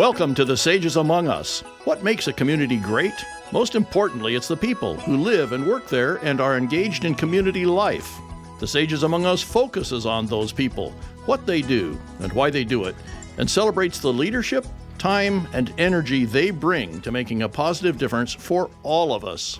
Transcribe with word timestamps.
Welcome 0.00 0.34
to 0.36 0.46
the 0.46 0.56
Sages 0.56 0.96
Among 0.96 1.28
Us. 1.28 1.60
What 1.84 2.02
makes 2.02 2.26
a 2.26 2.32
community 2.32 2.78
great? 2.78 3.12
Most 3.52 3.74
importantly, 3.74 4.34
it's 4.34 4.48
the 4.48 4.56
people 4.56 4.94
who 4.94 5.18
live 5.18 5.52
and 5.52 5.66
work 5.66 5.88
there 5.88 6.16
and 6.24 6.40
are 6.40 6.56
engaged 6.56 7.04
in 7.04 7.14
community 7.14 7.66
life. 7.66 8.18
The 8.60 8.66
Sages 8.66 9.02
Among 9.02 9.26
Us 9.26 9.42
focuses 9.42 10.06
on 10.06 10.24
those 10.24 10.52
people, 10.52 10.92
what 11.26 11.44
they 11.44 11.60
do, 11.60 12.00
and 12.20 12.32
why 12.32 12.48
they 12.48 12.64
do 12.64 12.84
it, 12.84 12.96
and 13.36 13.50
celebrates 13.50 13.98
the 13.98 14.10
leadership, 14.10 14.64
time, 14.96 15.46
and 15.52 15.74
energy 15.76 16.24
they 16.24 16.50
bring 16.50 17.02
to 17.02 17.12
making 17.12 17.42
a 17.42 17.48
positive 17.50 17.98
difference 17.98 18.32
for 18.32 18.70
all 18.82 19.12
of 19.12 19.22
us. 19.22 19.58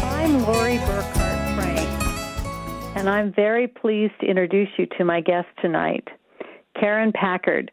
I'm 0.00 0.44
Lori 0.44 0.76
Burkart 0.76 1.56
Frank, 1.56 2.96
and 2.96 3.10
I'm 3.10 3.32
very 3.32 3.66
pleased 3.66 4.14
to 4.20 4.28
introduce 4.28 4.68
you 4.78 4.86
to 4.96 5.04
my 5.04 5.20
guest 5.20 5.48
tonight, 5.60 6.06
Karyn 6.76 7.12
Packard 7.12 7.72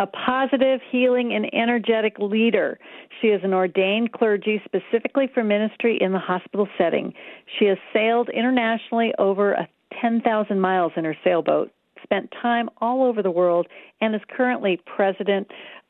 a 0.00 0.06
positive, 0.06 0.80
healing, 0.90 1.34
and 1.34 1.52
energetic 1.54 2.18
leader. 2.18 2.78
She 3.20 3.28
is 3.28 3.42
an 3.44 3.52
ordained 3.52 4.12
clergy 4.12 4.60
specifically 4.64 5.28
for 5.32 5.44
ministry 5.44 5.98
in 6.00 6.12
the 6.12 6.18
hospital 6.18 6.66
setting. 6.78 7.12
She 7.58 7.66
has 7.66 7.76
sailed 7.92 8.30
internationally 8.30 9.12
over 9.18 9.68
10,000 10.00 10.58
miles 10.58 10.92
in 10.96 11.04
her 11.04 11.14
sailboat, 11.22 11.70
spent 12.02 12.32
time 12.40 12.70
all 12.78 13.04
over 13.04 13.22
the 13.22 13.30
world, 13.30 13.66
and 14.00 14.14
is 14.14 14.22
currently 14.34 14.80
president 14.86 15.48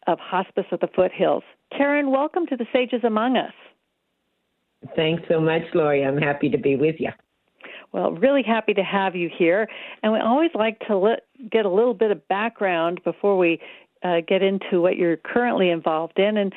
of 0.09 0.19
Hospice 0.19 0.67
of 0.73 0.81
the 0.81 0.89
Foothills. 0.89 1.45
Karyn, 1.73 2.11
welcome 2.11 2.49
to 2.49 2.57
the 2.57 2.67
Sages 2.73 3.05
Among 3.05 3.37
Us. 3.37 3.55
Thanks 4.97 5.23
so 5.29 5.41
much, 5.41 5.63
Lori. 5.73 6.05
I'm 6.05 6.19
happy 6.19 6.49
to 6.49 6.59
be 6.59 6.75
with 6.75 6.97
you. 6.99 7.11
Well, 7.93 8.13
really 8.13 8.43
happy 8.43 8.75
to 8.75 8.83
have 8.83 9.15
you 9.15 9.31
here. 9.37 9.69
And 10.03 10.13
we 10.13 10.19
always 10.19 10.51
like 10.55 10.81
to 10.87 10.97
let, 10.97 11.27
get 11.51 11.65
a 11.65 11.71
little 11.71 11.95
bit 11.95 12.11
of 12.11 12.27
background 12.29 13.01
before 13.05 13.37
we 13.37 13.61
uh, 14.03 14.21
get 14.27 14.43
into 14.43 14.81
what 14.81 14.97
you're 14.97 15.17
currently 15.17 15.71
involved 15.71 16.19
in. 16.19 16.37
And 16.37 16.53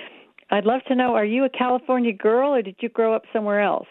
I'd 0.49 0.65
love 0.65 0.81
to 0.87 0.95
know 0.95 1.15
are 1.15 1.25
you 1.25 1.45
a 1.45 1.49
California 1.49 2.13
girl 2.13 2.53
or 2.53 2.61
did 2.61 2.75
you 2.79 2.89
grow 2.89 3.13
up 3.13 3.23
somewhere 3.33 3.61
else? 3.61 3.87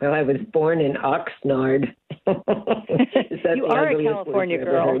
Well, 0.00 0.12
I 0.12 0.22
was 0.22 0.36
born 0.52 0.80
in 0.80 0.94
Oxnard. 0.94 1.94
you 2.26 3.66
are 3.66 3.88
a 3.88 4.02
California 4.02 4.58
girl. 4.58 5.00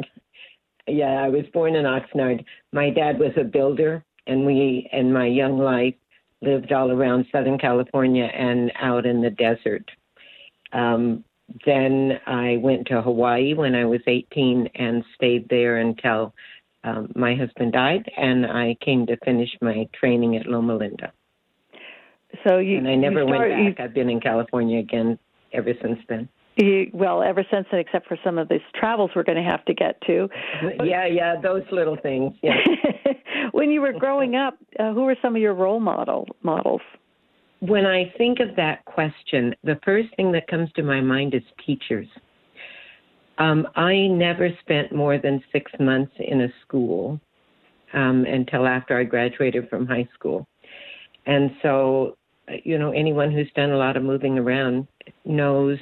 Yeah, 0.86 1.22
I 1.22 1.28
was 1.28 1.44
born 1.52 1.74
in 1.74 1.84
Oxnard. 1.84 2.44
My 2.72 2.90
dad 2.90 3.18
was 3.18 3.32
a 3.36 3.44
builder, 3.44 4.04
and 4.26 4.46
we, 4.46 4.88
in 4.92 5.12
my 5.12 5.26
young 5.26 5.58
life, 5.58 5.94
lived 6.40 6.72
all 6.72 6.90
around 6.90 7.26
Southern 7.30 7.58
California 7.58 8.24
and 8.24 8.72
out 8.80 9.04
in 9.04 9.20
the 9.20 9.30
desert. 9.30 9.90
Um, 10.72 11.24
then 11.64 12.18
I 12.26 12.56
went 12.56 12.86
to 12.88 13.02
Hawaii 13.02 13.54
when 13.54 13.74
I 13.74 13.84
was 13.84 14.00
18 14.06 14.68
and 14.74 15.04
stayed 15.14 15.48
there 15.48 15.76
until 15.76 16.34
um, 16.86 17.12
my 17.14 17.34
husband 17.34 17.72
died, 17.72 18.10
and 18.16 18.46
I 18.46 18.76
came 18.80 19.06
to 19.06 19.16
finish 19.24 19.50
my 19.60 19.88
training 19.98 20.36
at 20.36 20.46
Loma 20.46 20.76
Linda. 20.76 21.12
So 22.46 22.58
you 22.58 22.78
and 22.78 22.88
I 22.88 22.94
never 22.94 23.24
start, 23.24 23.50
went 23.50 23.76
back. 23.76 23.84
I've 23.84 23.94
been 23.94 24.10
in 24.10 24.20
California 24.20 24.78
again 24.78 25.18
ever 25.52 25.72
since 25.82 25.98
then. 26.08 26.28
You, 26.56 26.90
well, 26.94 27.22
ever 27.22 27.44
since 27.50 27.66
then, 27.70 27.80
except 27.80 28.06
for 28.08 28.18
some 28.24 28.38
of 28.38 28.48
these 28.48 28.62
travels 28.74 29.10
we're 29.14 29.24
going 29.24 29.42
to 29.42 29.48
have 29.48 29.64
to 29.66 29.74
get 29.74 30.00
to. 30.06 30.28
yeah, 30.84 31.06
yeah, 31.06 31.36
those 31.40 31.64
little 31.70 31.96
things. 32.02 32.32
Yeah. 32.42 32.56
when 33.52 33.70
you 33.70 33.82
were 33.82 33.92
growing 33.92 34.36
up, 34.36 34.54
uh, 34.78 34.92
who 34.92 35.02
were 35.02 35.16
some 35.20 35.36
of 35.36 35.42
your 35.42 35.54
role 35.54 35.80
model 35.80 36.26
models? 36.42 36.80
When 37.60 37.84
I 37.84 38.12
think 38.16 38.40
of 38.40 38.56
that 38.56 38.84
question, 38.84 39.54
the 39.64 39.78
first 39.84 40.08
thing 40.16 40.32
that 40.32 40.46
comes 40.46 40.70
to 40.76 40.82
my 40.82 41.00
mind 41.00 41.34
is 41.34 41.42
teachers. 41.64 42.06
Um, 43.38 43.68
I 43.76 44.06
never 44.06 44.48
spent 44.60 44.94
more 44.94 45.18
than 45.18 45.42
six 45.52 45.70
months 45.78 46.12
in 46.18 46.42
a 46.42 46.48
school 46.62 47.20
um, 47.92 48.24
until 48.24 48.66
after 48.66 48.98
I 48.98 49.04
graduated 49.04 49.68
from 49.68 49.86
high 49.86 50.08
school. 50.14 50.46
And 51.26 51.50
so, 51.62 52.16
you 52.64 52.78
know, 52.78 52.92
anyone 52.92 53.32
who's 53.32 53.50
done 53.54 53.70
a 53.70 53.76
lot 53.76 53.96
of 53.96 54.02
moving 54.02 54.38
around 54.38 54.86
knows 55.24 55.78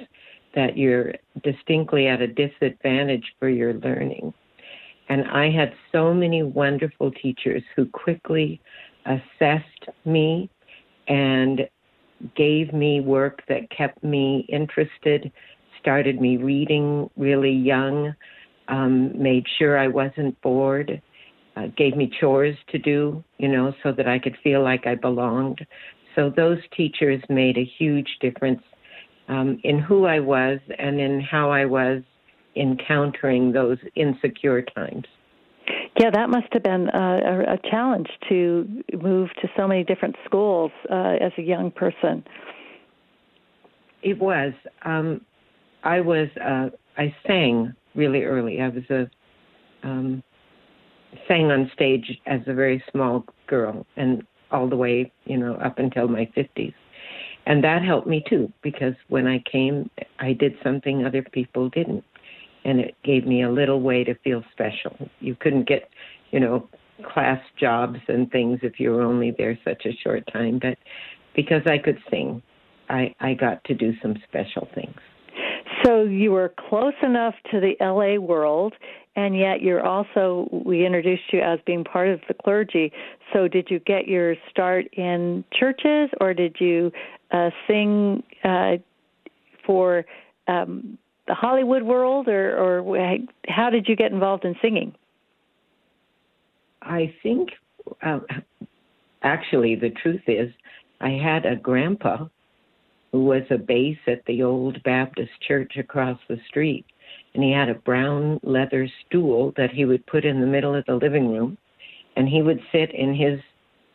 that 0.55 0.77
you're 0.77 1.13
distinctly 1.43 2.07
at 2.07 2.23
a 2.23 2.27
disadvantage 2.27 3.25
for 3.39 3.49
your 3.49 3.75
learning. 3.75 4.33
And 5.09 5.25
I 5.29 5.51
had 5.51 5.75
so 5.93 6.15
many 6.15 6.43
wonderful 6.43 7.11
teachers 7.11 7.63
who 7.77 7.87
quickly 7.87 8.61
assessed 9.05 9.89
me 10.05 10.49
and 11.09 11.69
gave 12.37 12.73
me 12.73 13.01
work 13.01 13.43
that 13.49 13.69
kept 13.71 14.03
me 14.03 14.47
interested 14.49 15.31
started 15.85 16.19
me 16.19 16.39
reading 16.39 17.11
really 17.19 17.53
young, 17.53 18.15
um, 18.69 19.23
made 19.23 19.45
sure 19.59 19.79
I 19.79 19.87
wasn't 19.87 20.41
bored, 20.41 21.03
uh, 21.57 21.67
gave 21.77 21.95
me 21.95 22.11
chores 22.19 22.57
to 22.71 22.79
do, 22.79 23.23
you 23.37 23.49
know, 23.49 23.75
so 23.83 23.93
that 23.93 24.09
I 24.09 24.19
could 24.19 24.35
feel 24.43 24.63
like 24.63 24.87
I 24.87 24.95
belonged. 24.95 25.61
So 26.15 26.33
those 26.35 26.59
teachers 26.75 27.23
made 27.29 27.59
a 27.59 27.71
huge 27.79 28.09
difference 28.23 28.63
um, 29.29 29.61
in 29.63 29.79
who 29.79 30.07
I 30.07 30.21
was 30.21 30.59
and 30.79 30.99
in 30.99 31.21
how 31.21 31.51
I 31.51 31.67
was 31.67 32.03
encountering 32.57 33.53
those 33.53 33.79
insecure 33.95 34.63
times. 34.63 35.05
Yeah, 36.01 36.11
that 36.11 36.31
must 36.31 36.47
have 36.53 36.63
been 36.63 36.89
a, 36.89 37.55
a 37.55 37.71
challenge 37.71 38.09
to 38.31 38.83
move 39.03 39.29
to 39.43 39.49
so 39.55 39.69
many 39.69 39.85
different 39.85 40.17
schools 40.25 40.73
uh, 40.91 41.17
as 41.21 41.33
a 41.37 41.43
young 41.43 41.71
person. 41.71 42.25
It 44.03 44.19
was. 44.19 44.55
Um, 44.83 45.21
I 45.85 46.01
was 46.01 46.29
uh, 46.43 46.71
I 46.97 47.15
sang 47.27 47.75
really 47.95 48.25
early. 48.25 48.61
I 48.61 48.69
was 48.69 48.85
a 48.91 49.09
um, 49.87 50.23
sang 51.29 51.53
on 51.53 51.71
stage 51.75 52.19
as 52.27 52.41
a 52.47 52.55
very 52.55 52.83
small 52.91 53.25
girl, 53.47 53.87
and 53.97 54.25
all 54.51 54.69
the 54.69 54.77
way, 54.77 55.13
you 55.27 55.37
know, 55.37 55.55
up 55.57 55.79
until 55.79 56.09
my 56.09 56.29
fifties, 56.35 56.73
and 57.47 57.63
that 57.63 57.83
helped 57.83 58.07
me 58.07 58.25
too 58.29 58.51
because 58.63 58.95
when 59.09 59.27
I 59.27 59.43
came, 59.51 59.91
I 60.19 60.33
did 60.33 60.55
something 60.63 61.05
other 61.05 61.23
people 61.23 61.69
didn't, 61.69 62.05
and 62.65 62.81
it 62.81 62.95
gave 63.05 63.27
me 63.27 63.43
a 63.43 63.51
little 63.51 63.83
way 63.83 64.05
to 64.05 64.15
feel 64.25 64.43
special. 64.53 64.97
You 65.21 65.37
couldn't 65.39 65.69
get, 65.69 65.91
you 66.31 66.41
know, 66.41 66.69
class 67.13 67.41
jobs 67.61 67.99
and 68.09 68.31
things 68.31 68.61
if 68.63 68.81
you 68.81 68.91
were 68.91 69.03
only 69.03 69.35
there 69.37 69.59
such 69.65 69.85
a 69.85 69.93
short 70.03 70.27
time, 70.33 70.61
but 70.61 70.79
because 71.37 71.63
I 71.67 71.77
could 71.77 71.99
sing, 72.11 72.43
I 72.89 73.15
I 73.21 73.35
got 73.35 73.63
to 73.65 73.75
do 73.75 73.93
some 74.01 74.15
special 74.27 74.67
things. 74.75 74.97
You 76.07 76.33
were 76.33 76.53
close 76.69 76.95
enough 77.03 77.35
to 77.51 77.61
the 77.61 77.77
LA 77.81 78.21
world, 78.21 78.75
and 79.17 79.37
yet 79.37 79.63
you're 79.63 79.85
also, 79.85 80.49
we 80.51 80.85
introduced 80.85 81.33
you 81.33 81.41
as 81.41 81.59
being 81.67 81.85
part 81.85 82.09
of 82.09 82.21
the 82.29 82.35
clergy. 82.35 82.93
So 83.33 83.49
did 83.49 83.69
you 83.71 83.79
get 83.81 84.09
your 84.09 84.35
start 84.51 84.87
in 84.95 85.45
churches, 85.53 86.11
or 86.21 86.35
did 86.35 86.57
you 86.59 86.91
uh, 87.31 87.51
sing 87.67 88.23
uh, 88.43 88.77
for 89.67 90.05
um, 90.49 90.99
the 91.27 91.35
Hollywood 91.35 91.83
world, 91.83 92.29
or, 92.29 92.57
or 92.57 93.19
how 93.47 93.71
did 93.71 93.87
you 93.89 93.97
get 93.97 94.13
involved 94.13 94.45
in 94.45 94.55
singing? 94.61 94.95
I 96.83 97.15
think, 97.23 97.51
uh, 98.03 98.21
actually, 99.23 99.75
the 99.77 99.91
truth 99.91 100.23
is, 100.27 100.53
I 101.01 101.11
had 101.11 101.47
a 101.47 101.57
grandpa 101.57 102.27
who 103.15 103.27
was 103.27 103.45
a 103.51 103.57
bass 103.57 103.97
at 104.09 104.25
the 104.27 104.43
old 104.43 104.83
Baptist 104.83 105.31
church 105.47 105.75
across 105.79 106.19
the 106.29 106.37
street. 106.49 106.85
And 107.33 107.45
he 107.45 107.53
had 107.53 107.69
a 107.69 107.75
brown 107.75 108.41
leather 108.43 108.89
stool 109.07 109.53
that 109.57 109.71
he 109.71 109.85
would 109.85 110.05
put 110.07 110.25
in 110.25 110.41
the 110.41 110.49
middle 110.49 110.75
of 110.75 110.85
the 110.87 110.97
living 110.97 111.29
room. 111.33 111.57
And 112.17 112.29
he 112.29 112.43
would 112.43 112.59
sit 112.73 112.93
in 112.93 113.15
his 113.15 113.39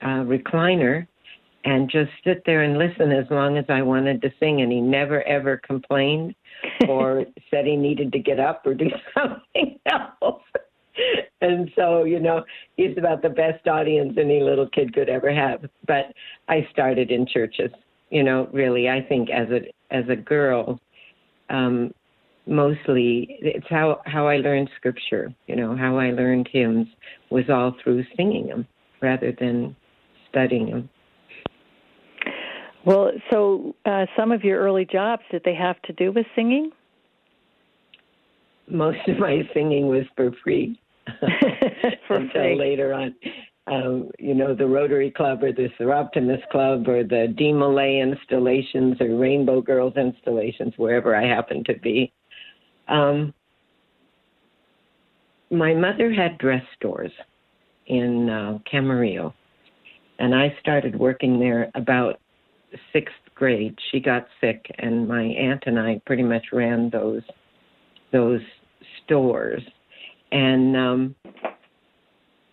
uh, 0.01 0.23
recliner 0.23 1.05
and 1.65 1.91
just 1.91 2.11
sit 2.23 2.43
there 2.45 2.63
and 2.63 2.77
listen 2.77 3.11
as 3.11 3.25
long 3.29 3.57
as 3.57 3.65
I 3.67 3.81
wanted 3.81 4.21
to 4.21 4.31
sing. 4.39 4.61
And 4.61 4.71
he 4.71 4.79
never, 4.79 5.21
ever 5.23 5.57
complained 5.67 6.33
or 6.87 7.25
said 7.51 7.65
he 7.65 7.75
needed 7.75 8.13
to 8.13 8.19
get 8.19 8.39
up 8.39 8.61
or 8.65 8.73
do 8.73 8.87
something 9.13 9.77
else. 9.91 10.43
and 11.41 11.69
so, 11.75 12.05
you 12.05 12.21
know, 12.21 12.45
he's 12.77 12.97
about 12.97 13.21
the 13.21 13.27
best 13.27 13.67
audience 13.67 14.13
any 14.17 14.39
little 14.39 14.69
kid 14.69 14.93
could 14.93 15.09
ever 15.09 15.33
have. 15.33 15.69
But 15.85 16.13
I 16.47 16.65
started 16.71 17.11
in 17.11 17.27
churches 17.27 17.71
you 18.09 18.23
know, 18.23 18.49
really, 18.51 18.89
I 18.89 19.01
think 19.01 19.29
as 19.29 19.47
a 19.49 19.61
as 19.93 20.05
a 20.09 20.15
girl, 20.15 20.79
um, 21.49 21.93
mostly 22.47 23.37
it's 23.41 23.65
how 23.69 24.01
how 24.05 24.27
I 24.27 24.37
learned 24.37 24.69
scripture. 24.75 25.33
You 25.47 25.55
know, 25.55 25.75
how 25.75 25.97
I 25.97 26.11
learned 26.11 26.49
hymns 26.51 26.87
was 27.29 27.45
all 27.49 27.75
through 27.83 28.03
singing 28.17 28.47
them 28.47 28.67
rather 29.01 29.33
than 29.39 29.75
studying 30.29 30.69
them. 30.69 30.89
Well, 32.85 33.11
so 33.29 33.75
uh, 33.85 34.05
some 34.17 34.31
of 34.31 34.43
your 34.43 34.59
early 34.59 34.85
jobs 34.85 35.23
did 35.31 35.43
they 35.43 35.55
have 35.55 35.81
to 35.83 35.93
do 35.93 36.11
with 36.11 36.25
singing? 36.35 36.71
Most 38.69 38.99
of 39.07 39.19
my 39.19 39.41
singing 39.53 39.87
was 39.87 40.05
for 40.15 40.31
free. 40.43 40.79
for 42.07 42.15
until 42.15 42.41
free. 42.41 42.55
later 42.55 42.93
on 42.93 43.15
um, 43.71 44.09
you 44.17 44.33
know, 44.33 44.55
the 44.55 44.65
Rotary 44.65 45.11
Club 45.11 45.43
or 45.43 45.51
the 45.51 45.69
Soroptimist 45.79 46.47
Club 46.49 46.87
or 46.87 47.03
the 47.03 47.33
DeMolay 47.39 48.01
installations 48.01 48.99
or 48.99 49.15
Rainbow 49.15 49.61
Girls 49.61 49.93
installations, 49.95 50.73
wherever 50.77 51.15
I 51.15 51.25
happen 51.25 51.63
to 51.65 51.77
be. 51.79 52.11
Um, 52.87 53.33
my 55.51 55.73
mother 55.73 56.11
had 56.11 56.37
dress 56.37 56.63
stores, 56.75 57.11
in 57.89 58.29
uh, 58.29 58.59
Camarillo, 58.71 59.33
and 60.19 60.33
I 60.33 60.55
started 60.59 60.97
working 60.97 61.39
there 61.39 61.71
about 61.75 62.19
sixth 62.93 63.15
grade. 63.35 63.75
She 63.91 63.99
got 63.99 64.27
sick, 64.39 64.63
and 64.77 65.07
my 65.07 65.23
aunt 65.23 65.63
and 65.65 65.79
I 65.79 66.01
pretty 66.05 66.23
much 66.23 66.45
ran 66.53 66.89
those 66.91 67.23
those 68.11 68.41
stores. 69.03 69.61
And 70.31 70.77
um, 70.77 71.15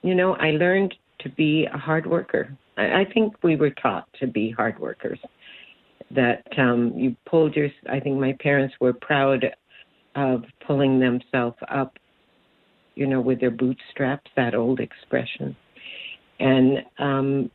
you 0.03 0.15
know, 0.15 0.35
I 0.37 0.53
learned 0.53 0.95
to 1.21 1.29
be 1.31 1.67
a 1.73 1.79
hard 1.79 2.07
worker. 2.07 2.57
I, 2.77 3.01
I 3.01 3.05
think 3.13 3.35
we 3.43 3.57
were 3.57 3.71
taught 3.71 4.09
to 4.21 4.27
be 4.27 4.51
hard 4.51 4.79
workers. 4.79 5.19
That 6.11 6.45
um, 6.57 6.93
you 6.97 7.17
pulled 7.29 7.57
your. 7.57 7.69
I 7.91 7.99
think 7.99 8.19
my 8.19 8.35
parents 8.41 8.75
were 8.81 8.93
proud 8.93 9.45
of 10.15 10.45
pulling 10.65 11.01
themselves 11.01 11.57
up, 11.69 11.99
you 12.95 13.07
know, 13.07 13.21
with 13.21 13.41
their 13.41 13.51
bootstraps. 13.51 14.31
That 14.37 14.55
old 14.55 14.79
expression. 14.79 15.57
And 16.39 16.79
um, 16.99 17.51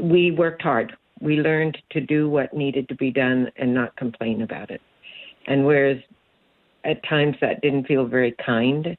we 0.00 0.32
worked 0.32 0.62
hard. 0.62 0.96
We 1.20 1.36
learned 1.36 1.78
to 1.92 2.00
do 2.00 2.28
what 2.28 2.54
needed 2.54 2.88
to 2.88 2.96
be 2.96 3.10
done 3.10 3.50
and 3.56 3.72
not 3.72 3.96
complain 3.96 4.42
about 4.42 4.70
it. 4.70 4.80
And 5.46 5.64
whereas 5.64 5.98
at 6.84 7.06
times 7.08 7.36
that 7.40 7.60
didn't 7.60 7.86
feel 7.86 8.06
very 8.06 8.34
kind, 8.44 8.96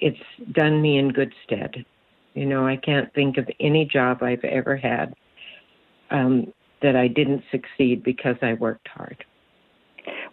it's 0.00 0.18
done 0.52 0.82
me 0.82 0.98
in 0.98 1.10
good 1.10 1.32
stead. 1.44 1.84
You 2.34 2.46
know, 2.46 2.66
I 2.66 2.76
can't 2.76 3.12
think 3.14 3.38
of 3.38 3.48
any 3.60 3.84
job 3.84 4.22
I've 4.22 4.44
ever 4.44 4.76
had 4.76 5.14
um, 6.10 6.52
that 6.82 6.96
I 6.96 7.08
didn't 7.08 7.42
succeed 7.50 8.02
because 8.04 8.36
I 8.42 8.54
worked 8.54 8.88
hard. 8.88 9.24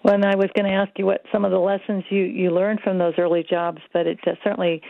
Well, 0.03 0.15
and 0.15 0.25
I 0.25 0.35
was 0.35 0.49
going 0.55 0.69
to 0.69 0.75
ask 0.75 0.91
you 0.97 1.05
what 1.05 1.23
some 1.31 1.45
of 1.45 1.51
the 1.51 1.59
lessons 1.59 2.03
you 2.09 2.23
you 2.23 2.51
learned 2.51 2.81
from 2.81 2.97
those 2.97 3.13
early 3.17 3.43
jobs, 3.49 3.81
but 3.93 4.05
it 4.05 4.19
uh, 4.27 4.31
certainly 4.43 4.81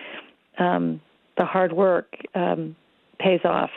um, 0.59 0.99
the 1.37 1.45
hard 1.45 1.71
work 1.71 2.13
um, 2.35 2.75
pays 3.19 3.39
off 3.45 3.69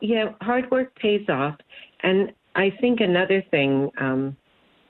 yeah, 0.00 0.32
hard 0.40 0.70
work 0.70 0.94
pays 0.96 1.28
off. 1.28 1.56
And 2.02 2.32
I 2.54 2.72
think 2.80 3.00
another 3.00 3.42
thing, 3.50 3.90
um, 4.00 4.36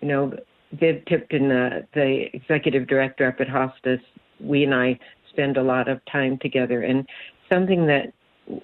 you 0.01 0.09
know, 0.09 0.33
Viv 0.73 1.05
Tipton, 1.07 1.49
the, 1.49 1.87
the 1.95 2.27
executive 2.35 2.87
director 2.87 3.27
up 3.27 3.41
at 3.41 3.49
Hospice, 3.49 4.01
we 4.41 4.65
and 4.65 4.75
I 4.75 4.99
spend 5.31 5.57
a 5.57 5.63
lot 5.63 5.89
of 5.89 6.01
time 6.11 6.39
together. 6.39 6.83
And 6.83 7.07
something 7.51 7.87
that 7.87 8.13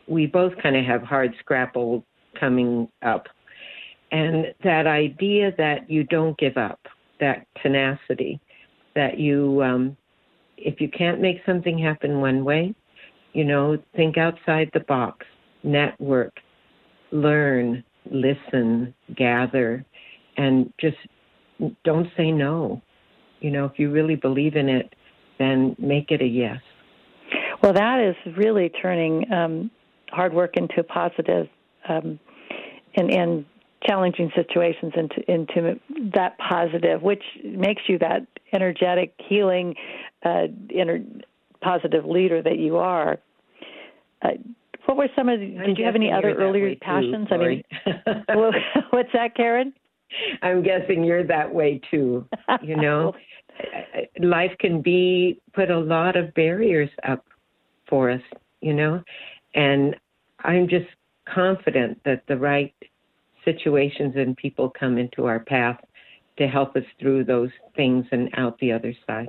we 0.07 0.27
both 0.27 0.53
kind 0.63 0.77
of 0.77 0.85
have 0.85 1.03
hard 1.03 1.35
scrapple 1.41 2.05
coming 2.39 2.89
up. 3.03 3.27
And 4.13 4.47
that 4.63 4.87
idea 4.87 5.53
that 5.59 5.91
you 5.91 6.05
don't 6.05 6.39
give 6.39 6.57
up, 6.57 6.81
that 7.21 7.47
tenacity, 7.63 8.41
that 8.95 9.19
you, 9.19 9.63
um, 9.63 9.97
if 10.57 10.81
you 10.81 10.89
can't 10.89 11.21
make 11.21 11.39
something 11.45 11.79
happen 11.79 12.21
one 12.21 12.45
way, 12.45 12.75
you 13.33 13.45
know, 13.45 13.77
think 13.97 14.17
outside 14.17 14.71
the 14.73 14.81
box 14.81 15.27
network, 15.65 16.35
learn, 17.11 17.83
listen, 18.11 18.95
gather, 19.17 19.85
and 20.37 20.73
just 20.79 20.97
don't 21.85 22.09
say 22.17 22.31
no. 22.31 22.83
You 23.41 23.51
know, 23.51 23.65
if 23.65 23.79
you 23.79 23.91
really 23.91 24.17
believe 24.17 24.57
in 24.57 24.69
it, 24.69 24.95
then 25.39 25.75
make 25.79 26.11
it 26.11 26.21
a 26.21 26.27
yes. 26.27 26.59
Well, 27.63 27.73
that 27.73 28.01
is 28.01 28.37
really 28.37 28.69
turning 28.69 29.31
um, 29.33 29.71
hard 30.11 30.35
work 30.35 30.57
into 30.57 30.83
positive 30.83 31.49
um, 31.89 32.19
and, 32.97 33.11
and 33.13 33.45
challenging 33.87 34.31
situations 34.35 34.93
into 34.97 35.31
into 35.31 35.81
that 36.15 36.39
positive, 36.39 37.03
which 37.03 37.23
makes 37.45 37.83
you 37.87 37.99
that 37.99 38.27
energetic, 38.53 39.15
healing, 39.29 39.75
uh, 40.25 40.45
inner, 40.75 41.01
positive 41.61 42.05
leader 42.05 42.43
that 42.43 42.59
you 42.59 42.77
are. 42.77 43.19
Uh, 44.23 44.31
what 44.87 44.97
were 44.97 45.09
some 45.17 45.29
of? 45.29 45.41
The, 45.41 45.47
did 45.67 45.79
you 45.79 45.85
have 45.85 45.95
any 45.95 46.13
other 46.13 46.35
earlier 46.35 46.75
passions? 46.81 47.29
Too, 47.29 47.35
I 47.35 47.39
mean, 47.39 47.63
what's 48.91 49.09
that, 49.13 49.37
Karyn? 49.37 49.73
I'm 50.43 50.63
guessing 50.63 51.05
you're 51.05 51.27
that 51.27 51.53
way 51.53 51.81
too. 51.91 52.27
You 52.63 52.77
know, 52.77 53.15
life 54.21 54.53
can 54.59 54.81
be 54.81 55.41
put 55.53 55.71
a 55.71 55.79
lot 55.79 56.17
of 56.17 56.35
barriers 56.35 56.91
up 57.07 57.25
for 57.89 58.11
us. 58.11 58.23
You 58.61 58.75
know, 58.75 59.03
and 59.55 59.97
I'm 60.41 60.69
just 60.69 60.87
confident 61.33 62.01
that 62.05 62.23
the 62.29 62.37
right 62.37 62.75
situations 63.45 64.15
and 64.17 64.37
people 64.37 64.71
come 64.71 64.99
into 64.99 65.27
our 65.27 65.41
path 65.41 65.79
to 66.39 66.49
help 66.49 66.77
us 66.77 66.85
through 66.99 67.25
those 67.25 67.51
things 67.77 68.07
and 68.11 68.31
out 68.37 68.59
the 68.59 68.73
other 68.73 68.95
side. 69.07 69.29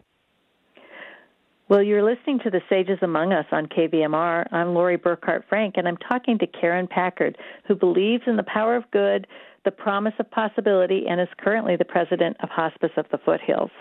Well, 1.67 1.81
you're 1.81 2.03
listening 2.03 2.39
to 2.43 2.51
the 2.51 2.61
Sages 2.69 2.99
Among 3.01 3.33
Us 3.33 3.45
on 3.51 3.65
KVMR. 3.65 4.53
I'm 4.53 4.75
Lori 4.75 4.97
Burkart 4.97 5.43
Frank, 5.49 5.75
and 5.77 5.87
I'm 5.87 5.97
talking 5.97 6.37
to 6.37 6.47
Karyn 6.47 6.87
Packard, 6.87 7.37
who 7.67 7.73
believes 7.73 8.23
in 8.27 8.35
the 8.35 8.43
power 8.43 8.75
of 8.75 8.89
good, 8.91 9.25
the 9.63 9.71
promise 9.71 10.13
of 10.19 10.29
possibility, 10.29 11.05
and 11.09 11.19
is 11.19 11.27
currently 11.39 11.75
the 11.75 11.85
president 11.85 12.37
of 12.41 12.49
Hospice 12.49 12.91
of 12.97 13.07
the 13.11 13.17
Foothills. 13.17 13.71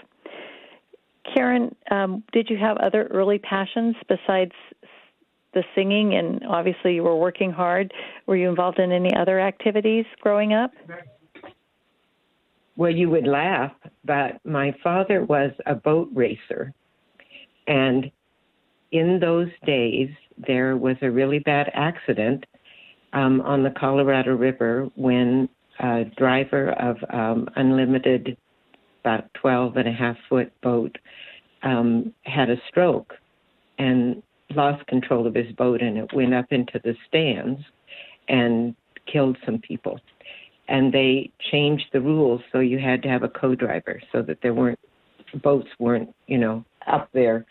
Karyn, 1.34 1.74
um, 1.90 2.22
did 2.32 2.48
you 2.48 2.56
have 2.56 2.76
other 2.78 3.08
early 3.10 3.38
passions 3.38 3.96
besides 4.08 4.52
the 5.52 5.64
singing? 5.74 6.14
And 6.14 6.44
obviously, 6.46 6.94
you 6.94 7.02
were 7.02 7.16
working 7.16 7.50
hard. 7.50 7.92
Were 8.26 8.36
you 8.36 8.48
involved 8.48 8.78
in 8.78 8.92
any 8.92 9.14
other 9.14 9.40
activities 9.40 10.04
growing 10.20 10.52
up? 10.52 10.70
Well, 12.76 12.90
you 12.90 13.08
would 13.10 13.26
laugh, 13.26 13.72
but 14.04 14.44
my 14.44 14.74
father 14.82 15.24
was 15.24 15.52
a 15.66 15.74
boat 15.74 16.08
racer 16.12 16.74
and 17.66 18.10
in 18.92 19.18
those 19.20 19.48
days, 19.66 20.10
there 20.46 20.76
was 20.76 20.96
a 21.02 21.10
really 21.10 21.40
bad 21.40 21.70
accident 21.74 22.44
um, 23.12 23.40
on 23.40 23.62
the 23.62 23.70
Colorado 23.70 24.36
River 24.36 24.88
when 24.94 25.48
a 25.80 26.04
driver 26.16 26.70
of 26.72 26.96
um, 27.10 27.48
unlimited, 27.56 28.36
about 29.04 29.32
12 29.34 29.76
and 29.76 29.88
a 29.88 29.92
half 29.92 30.16
foot 30.28 30.52
boat, 30.62 30.96
um, 31.62 32.12
had 32.22 32.50
a 32.50 32.56
stroke 32.68 33.14
and 33.78 34.22
lost 34.54 34.86
control 34.86 35.26
of 35.26 35.34
his 35.34 35.52
boat, 35.52 35.82
and 35.82 35.98
it 35.98 36.12
went 36.14 36.34
up 36.34 36.46
into 36.50 36.80
the 36.84 36.94
stands 37.08 37.60
and 38.28 38.74
killed 39.10 39.36
some 39.44 39.58
people. 39.58 40.00
And 40.68 40.92
they 40.92 41.30
changed 41.50 41.86
the 41.92 42.00
rules 42.00 42.40
so 42.50 42.60
you 42.60 42.78
had 42.78 43.02
to 43.02 43.08
have 43.08 43.22
a 43.22 43.28
co-driver 43.28 44.00
so 44.12 44.22
that 44.22 44.38
there 44.42 44.54
weren't 44.54 44.78
boats 45.42 45.68
weren't 45.80 46.14
you 46.28 46.38
know 46.38 46.64
up 46.86 47.08
there 47.12 47.44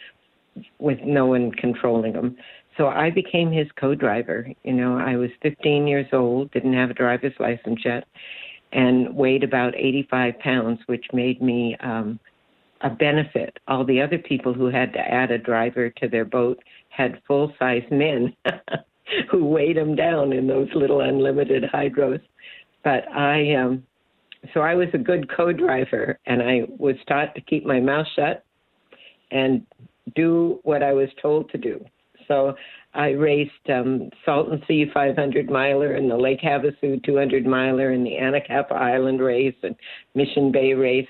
with 0.80 1.00
no 1.04 1.26
one 1.26 1.52
controlling 1.52 2.14
them. 2.14 2.38
So 2.78 2.88
I 2.88 3.10
became 3.10 3.52
his 3.52 3.68
co-driver. 3.80 4.48
You 4.64 4.74
know, 4.74 4.98
I 4.98 5.16
was 5.16 5.30
15 5.42 5.86
years 5.86 6.08
old, 6.12 6.52
didn't 6.52 6.74
have 6.74 6.90
a 6.90 6.94
driver's 6.94 7.34
license 7.40 7.80
yet, 7.84 8.06
and 8.74 9.16
weighed 9.16 9.44
about 9.44 9.76
85 9.76 10.40
pounds, 10.40 10.80
which 10.88 11.06
made 11.14 11.42
me 11.42 11.78
um, 11.80 12.20
a 12.82 12.90
benefit. 12.90 13.58
All 13.68 13.86
the 13.86 14.02
other 14.02 14.18
people 14.18 14.54
who 14.54 14.66
had 14.66 14.92
to 14.94 15.00
add 15.00 15.32
a 15.32 15.38
driver 15.38 15.90
to 15.90 16.08
their 16.10 16.26
boat 16.26 16.60
had 16.90 17.22
full-size 17.28 17.84
men 17.92 18.36
who 19.32 19.46
weighed 19.46 19.78
them 19.78 19.96
down 19.96 20.34
in 20.34 20.48
those 20.48 20.70
little 20.74 21.02
unlimited 21.02 21.64
hydros. 21.64 22.22
But 22.84 23.08
I, 23.12 23.54
um, 23.56 23.84
so 24.54 24.62
I 24.62 24.74
was 24.74 24.90
a 24.94 24.98
good 24.98 25.32
co-driver, 25.34 26.20
and 26.26 26.42
I 26.42 26.64
was 26.68 26.96
taught 27.08 27.36
to 27.36 27.42
keep 27.42 27.66
my 27.66 27.80
mouth 27.80 28.08
shut 28.16 28.44
and 29.32 29.66
do 30.16 30.60
what 30.64 30.84
I 30.84 30.94
was 30.94 31.10
told 31.22 31.50
to 31.52 31.58
do. 31.58 31.84
So 32.34 32.56
I 32.96 33.10
raced 33.10 33.70
um, 33.70 34.10
Salton 34.26 34.62
Sea 34.68 34.86
500 34.94 35.50
miler 35.50 35.94
and 35.94 36.10
the 36.10 36.18
Lake 36.18 36.42
Havasu 36.42 37.04
200 37.04 37.46
miler 37.46 37.92
and 37.92 38.06
the 38.06 38.18
Anacapa 38.20 38.74
Island 38.74 39.22
race 39.22 39.56
and 39.64 39.76
Mission 40.16 40.52
Bay 40.52 40.74
race. 40.74 41.08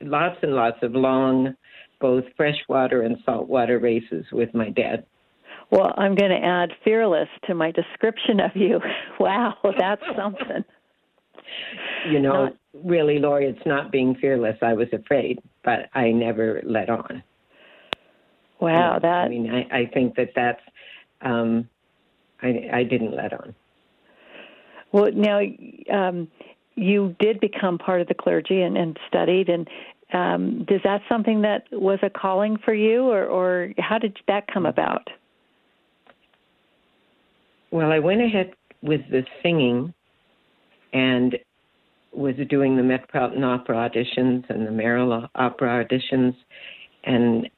Lots 0.00 0.36
and 0.42 0.54
lots 0.54 0.78
of 0.82 0.92
long, 0.92 1.54
both 2.00 2.24
freshwater 2.36 3.02
and 3.02 3.16
saltwater 3.24 3.78
races 3.78 4.24
with 4.32 4.52
my 4.54 4.70
dad. 4.70 5.04
Well, 5.70 5.94
I'm 5.96 6.14
going 6.14 6.30
to 6.30 6.46
add 6.46 6.70
fearless 6.84 7.28
to 7.46 7.54
my 7.54 7.70
description 7.70 8.40
of 8.40 8.50
you. 8.54 8.80
Wow, 9.18 9.54
that's 9.78 10.02
something. 10.14 10.62
You 12.10 12.20
know, 12.20 12.44
not, 12.44 12.56
really, 12.84 13.18
Lori, 13.18 13.46
it's 13.46 13.66
not 13.66 13.90
being 13.90 14.14
fearless. 14.16 14.56
I 14.60 14.74
was 14.74 14.88
afraid, 14.92 15.40
but 15.64 15.88
I 15.94 16.10
never 16.10 16.60
let 16.64 16.90
on. 16.90 17.22
Wow, 18.60 18.98
that. 18.98 19.08
I 19.08 19.28
mean, 19.28 19.50
I, 19.50 19.80
I 19.80 19.86
think 19.92 20.16
that 20.16 20.30
that's. 20.34 20.60
Um, 21.22 21.68
I, 22.42 22.68
I 22.72 22.82
didn't 22.84 23.14
let 23.14 23.32
on. 23.32 23.54
Well, 24.92 25.10
now 25.12 25.40
um, 25.92 26.28
you 26.74 27.16
did 27.18 27.40
become 27.40 27.78
part 27.78 28.00
of 28.00 28.08
the 28.08 28.14
clergy 28.14 28.60
and, 28.60 28.76
and 28.76 28.98
studied, 29.08 29.48
and 29.48 29.68
um, 30.12 30.66
is 30.68 30.80
that 30.84 31.00
something 31.08 31.42
that 31.42 31.64
was 31.72 31.98
a 32.02 32.10
calling 32.10 32.58
for 32.64 32.74
you, 32.74 33.04
or, 33.04 33.24
or 33.24 33.72
how 33.78 33.98
did 33.98 34.16
that 34.28 34.46
come 34.52 34.66
about? 34.66 35.08
Well, 37.70 37.90
I 37.90 37.98
went 37.98 38.22
ahead 38.22 38.52
with 38.82 39.00
the 39.10 39.24
singing 39.42 39.92
and 40.92 41.36
was 42.12 42.34
doing 42.48 42.76
the 42.76 42.82
Metropolitan 42.82 43.44
Opera 43.44 43.90
auditions 43.90 44.48
and 44.48 44.66
the 44.66 44.70
Merrill 44.70 45.28
Opera 45.34 45.84
auditions, 45.84 46.34
and 47.04 47.50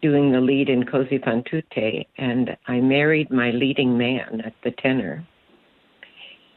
doing 0.00 0.32
the 0.32 0.40
lead 0.40 0.68
in 0.68 0.84
Così 0.84 1.22
fan 1.24 1.42
tutte, 1.50 2.06
and 2.16 2.56
I 2.66 2.80
married 2.80 3.30
my 3.30 3.50
leading 3.50 3.98
man 3.98 4.42
at 4.44 4.54
the 4.62 4.70
tenor. 4.70 5.26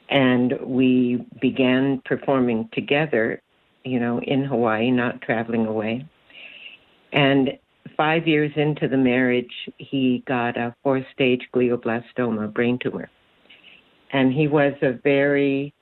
And 0.09 0.53
we 0.63 1.25
began 1.41 2.01
performing 2.05 2.69
together, 2.73 3.41
you 3.83 3.99
know, 3.99 4.19
in 4.21 4.43
Hawaii, 4.43 4.91
not 4.91 5.21
traveling 5.21 5.65
away. 5.65 6.05
And 7.13 7.57
five 7.95 8.27
years 8.27 8.51
into 8.55 8.87
the 8.87 8.97
marriage, 8.97 9.51
he 9.77 10.23
got 10.27 10.57
a 10.57 10.75
four 10.83 11.05
stage 11.13 11.41
glioblastoma, 11.53 12.53
brain 12.53 12.77
tumor. 12.81 13.09
And 14.11 14.33
he 14.33 14.47
was 14.47 14.73
a 14.81 14.93
very 15.03 15.73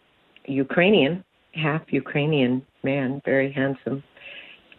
Ukrainian, 0.46 1.24
half 1.54 1.82
Ukrainian 1.92 2.66
man, 2.84 3.22
very 3.26 3.52
handsome, 3.52 4.04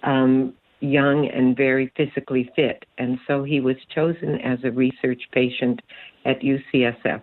um, 0.02 0.54
young 0.80 1.28
and 1.28 1.56
very 1.56 1.92
physically 1.96 2.50
fit. 2.56 2.84
And 2.99 3.18
so 3.26 3.44
he 3.44 3.60
was 3.60 3.76
chosen 3.94 4.37
as 4.40 4.58
a 4.64 4.70
research 4.70 5.22
patient 5.32 5.80
at 6.25 6.40
UCSF. 6.40 7.22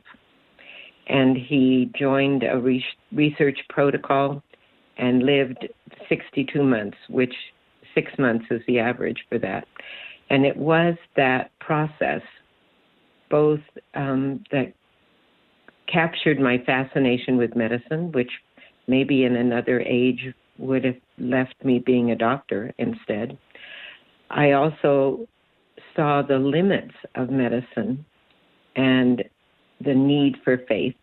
And 1.07 1.37
he 1.37 1.91
joined 1.97 2.43
a 2.43 2.59
re- 2.59 2.83
research 3.11 3.59
protocol 3.69 4.43
and 4.97 5.23
lived 5.23 5.67
62 6.09 6.63
months, 6.63 6.97
which 7.09 7.33
six 7.95 8.11
months 8.19 8.45
is 8.51 8.61
the 8.67 8.79
average 8.79 9.23
for 9.29 9.39
that. 9.39 9.67
And 10.29 10.45
it 10.45 10.57
was 10.57 10.95
that 11.15 11.51
process, 11.59 12.21
both 13.29 13.61
um, 13.95 14.43
that 14.51 14.73
captured 15.91 16.39
my 16.39 16.57
fascination 16.65 17.37
with 17.37 17.55
medicine, 17.55 18.11
which 18.11 18.31
maybe 18.87 19.23
in 19.23 19.35
another 19.35 19.79
age 19.81 20.33
would 20.57 20.83
have 20.83 20.97
left 21.17 21.55
me 21.63 21.79
being 21.79 22.11
a 22.11 22.15
doctor 22.15 22.73
instead. 22.77 23.37
I 24.29 24.51
also 24.51 25.27
saw 25.96 26.22
the 26.22 26.38
limits 26.38 26.93
of 27.15 27.29
medicine 27.29 28.05
and 28.75 29.24
the 29.84 29.93
need 29.93 30.36
for 30.43 30.57
faith. 30.67 30.96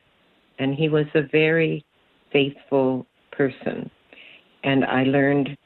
And 0.59 0.75
he 0.75 0.88
was 0.88 1.07
a 1.14 1.23
very 1.23 1.85
faithful 2.33 3.07
person. 3.33 3.90
And 4.62 4.85
I 4.85 5.04
learned 5.04 5.57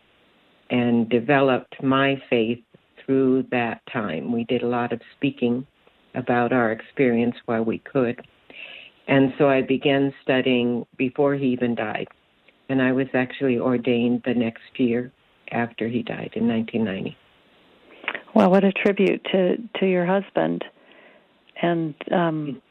and 0.70 1.08
developed 1.08 1.82
my 1.82 2.20
faith 2.28 2.62
through 3.04 3.44
that 3.50 3.80
time. 3.92 4.32
We 4.32 4.44
did 4.44 4.62
a 4.62 4.68
lot 4.68 4.92
of 4.92 5.00
speaking 5.16 5.66
about 6.14 6.52
our 6.52 6.72
experience 6.72 7.36
while 7.46 7.64
we 7.64 7.78
could. 7.78 8.20
And 9.08 9.32
so 9.38 9.48
I 9.48 9.62
began 9.62 10.12
studying 10.22 10.84
before 10.96 11.34
he 11.34 11.46
even 11.46 11.74
died. 11.74 12.08
And 12.68 12.82
I 12.82 12.92
was 12.92 13.06
actually 13.14 13.58
ordained 13.58 14.22
the 14.26 14.34
next 14.34 14.78
year 14.78 15.10
after 15.52 15.88
he 15.88 16.02
died 16.02 16.32
in 16.34 16.46
1990. 16.46 17.16
Well, 18.34 18.50
what 18.50 18.64
a 18.64 18.72
tribute 18.72 19.24
to, 19.32 19.56
to 19.80 19.86
your 19.86 20.06
husband. 20.06 20.64
And 21.60 21.94
um, 22.12 22.62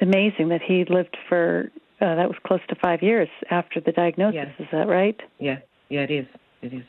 amazing 0.00 0.48
that 0.50 0.60
he 0.62 0.84
lived 0.88 1.16
for, 1.28 1.70
uh, 2.00 2.14
that 2.14 2.28
was 2.28 2.36
close 2.46 2.60
to 2.68 2.76
five 2.76 3.02
years 3.02 3.28
after 3.50 3.80
the 3.80 3.92
diagnosis. 3.92 4.50
Is 4.58 4.66
that 4.72 4.86
right? 4.88 5.18
Yeah, 5.38 5.58
yeah, 5.88 6.00
it 6.00 6.10
is. 6.10 6.26
It 6.62 6.74
is. 6.74 6.84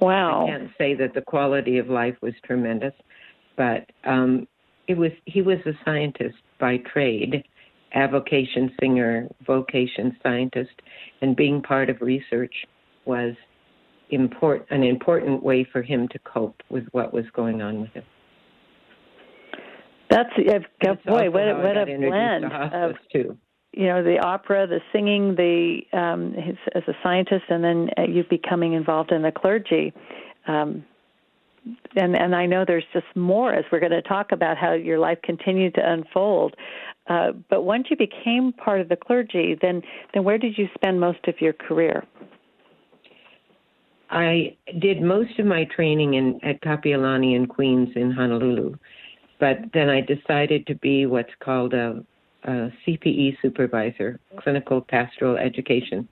Wow. 0.00 0.46
I 0.46 0.50
can't 0.50 0.70
say 0.78 0.94
that 0.94 1.14
the 1.14 1.20
quality 1.20 1.78
of 1.78 1.88
life 1.88 2.16
was 2.22 2.34
tremendous, 2.44 2.94
but 3.56 3.90
um, 4.04 4.46
it 4.88 4.96
was. 4.96 5.12
He 5.26 5.42
was 5.42 5.58
a 5.66 5.72
scientist 5.84 6.36
by 6.58 6.78
trade, 6.78 7.44
avocation 7.94 8.72
singer, 8.80 9.28
vocation 9.46 10.16
scientist, 10.22 10.70
and 11.20 11.36
being 11.36 11.60
part 11.62 11.90
of 11.90 12.00
research 12.00 12.54
was 13.04 13.34
import 14.10 14.66
an 14.70 14.82
important 14.82 15.42
way 15.42 15.64
for 15.70 15.82
him 15.82 16.08
to 16.08 16.18
cope 16.20 16.62
with 16.68 16.84
what 16.92 17.12
was 17.12 17.24
going 17.34 17.62
on 17.62 17.80
with 17.80 17.90
him. 17.90 18.04
That's, 20.10 20.30
I've 20.36 20.62
got, 20.82 20.98
That's 21.04 21.06
boy, 21.06 21.30
what 21.30 21.48
a, 21.48 21.54
what 21.54 21.76
a 21.76 21.84
blend 21.86 22.44
of 22.44 22.96
too. 23.12 23.38
you 23.72 23.86
know 23.86 24.02
the 24.02 24.18
opera, 24.18 24.66
the 24.66 24.80
singing, 24.92 25.36
the 25.36 25.82
um, 25.96 26.32
his, 26.32 26.56
as 26.74 26.82
a 26.88 26.94
scientist, 27.02 27.44
and 27.48 27.62
then 27.62 27.90
uh, 27.96 28.02
you 28.02 28.24
becoming 28.28 28.72
involved 28.72 29.12
in 29.12 29.22
the 29.22 29.30
clergy. 29.30 29.92
Um, 30.48 30.84
and 31.94 32.16
and 32.16 32.34
I 32.34 32.46
know 32.46 32.64
there's 32.66 32.86
just 32.92 33.06
more 33.14 33.52
as 33.52 33.64
we're 33.70 33.80
going 33.80 33.92
to 33.92 34.02
talk 34.02 34.32
about 34.32 34.56
how 34.56 34.72
your 34.72 34.98
life 34.98 35.18
continued 35.22 35.74
to 35.74 35.92
unfold. 35.92 36.56
Uh, 37.06 37.32
but 37.48 37.62
once 37.62 37.86
you 37.90 37.96
became 37.96 38.52
part 38.52 38.80
of 38.80 38.88
the 38.88 38.96
clergy, 38.96 39.56
then 39.60 39.82
then 40.12 40.24
where 40.24 40.38
did 40.38 40.58
you 40.58 40.68
spend 40.74 41.00
most 41.00 41.28
of 41.28 41.40
your 41.40 41.52
career? 41.52 42.04
I 44.10 44.56
did 44.80 45.00
most 45.00 45.38
of 45.38 45.46
my 45.46 45.64
training 45.64 46.14
in 46.14 46.40
at 46.42 46.60
Kapiolani 46.62 47.36
in 47.36 47.46
Queens 47.46 47.90
in 47.94 48.10
Honolulu, 48.10 48.74
but 49.38 49.58
then 49.72 49.88
I 49.88 50.00
decided 50.00 50.66
to 50.66 50.74
be 50.74 51.06
what's 51.06 51.32
called 51.40 51.74
a, 51.74 52.04
a 52.44 52.72
CPE 52.86 53.36
supervisor, 53.40 54.18
clinical 54.38 54.80
pastoral 54.80 55.36
education. 55.36 56.08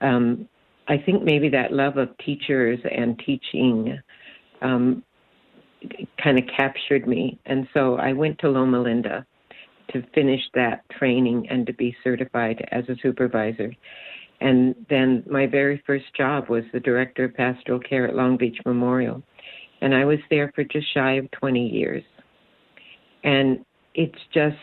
Um, 0.00 0.48
I 0.88 0.98
think 0.98 1.22
maybe 1.22 1.48
that 1.50 1.72
love 1.72 1.96
of 1.96 2.16
teachers 2.18 2.80
and 2.90 3.18
teaching 3.24 3.98
um, 4.60 5.04
kind 6.22 6.38
of 6.38 6.44
captured 6.54 7.06
me, 7.06 7.38
and 7.46 7.68
so 7.72 7.96
I 7.96 8.12
went 8.12 8.40
to 8.40 8.48
Loma 8.48 8.80
Linda 8.80 9.24
to 9.92 10.02
finish 10.14 10.40
that 10.54 10.82
training 10.90 11.46
and 11.48 11.64
to 11.66 11.72
be 11.72 11.96
certified 12.02 12.66
as 12.72 12.88
a 12.88 12.96
supervisor. 13.02 13.72
And 14.40 14.74
then 14.90 15.24
my 15.28 15.46
very 15.46 15.82
first 15.86 16.04
job 16.16 16.48
was 16.48 16.64
the 16.72 16.80
director 16.80 17.24
of 17.24 17.34
pastoral 17.34 17.80
care 17.80 18.06
at 18.06 18.14
Long 18.14 18.36
Beach 18.36 18.58
Memorial. 18.66 19.22
And 19.80 19.94
I 19.94 20.04
was 20.04 20.18
there 20.30 20.52
for 20.54 20.64
just 20.64 20.92
shy 20.92 21.12
of 21.12 21.30
20 21.32 21.66
years. 21.68 22.04
And 23.24 23.64
it's 23.94 24.18
just, 24.32 24.56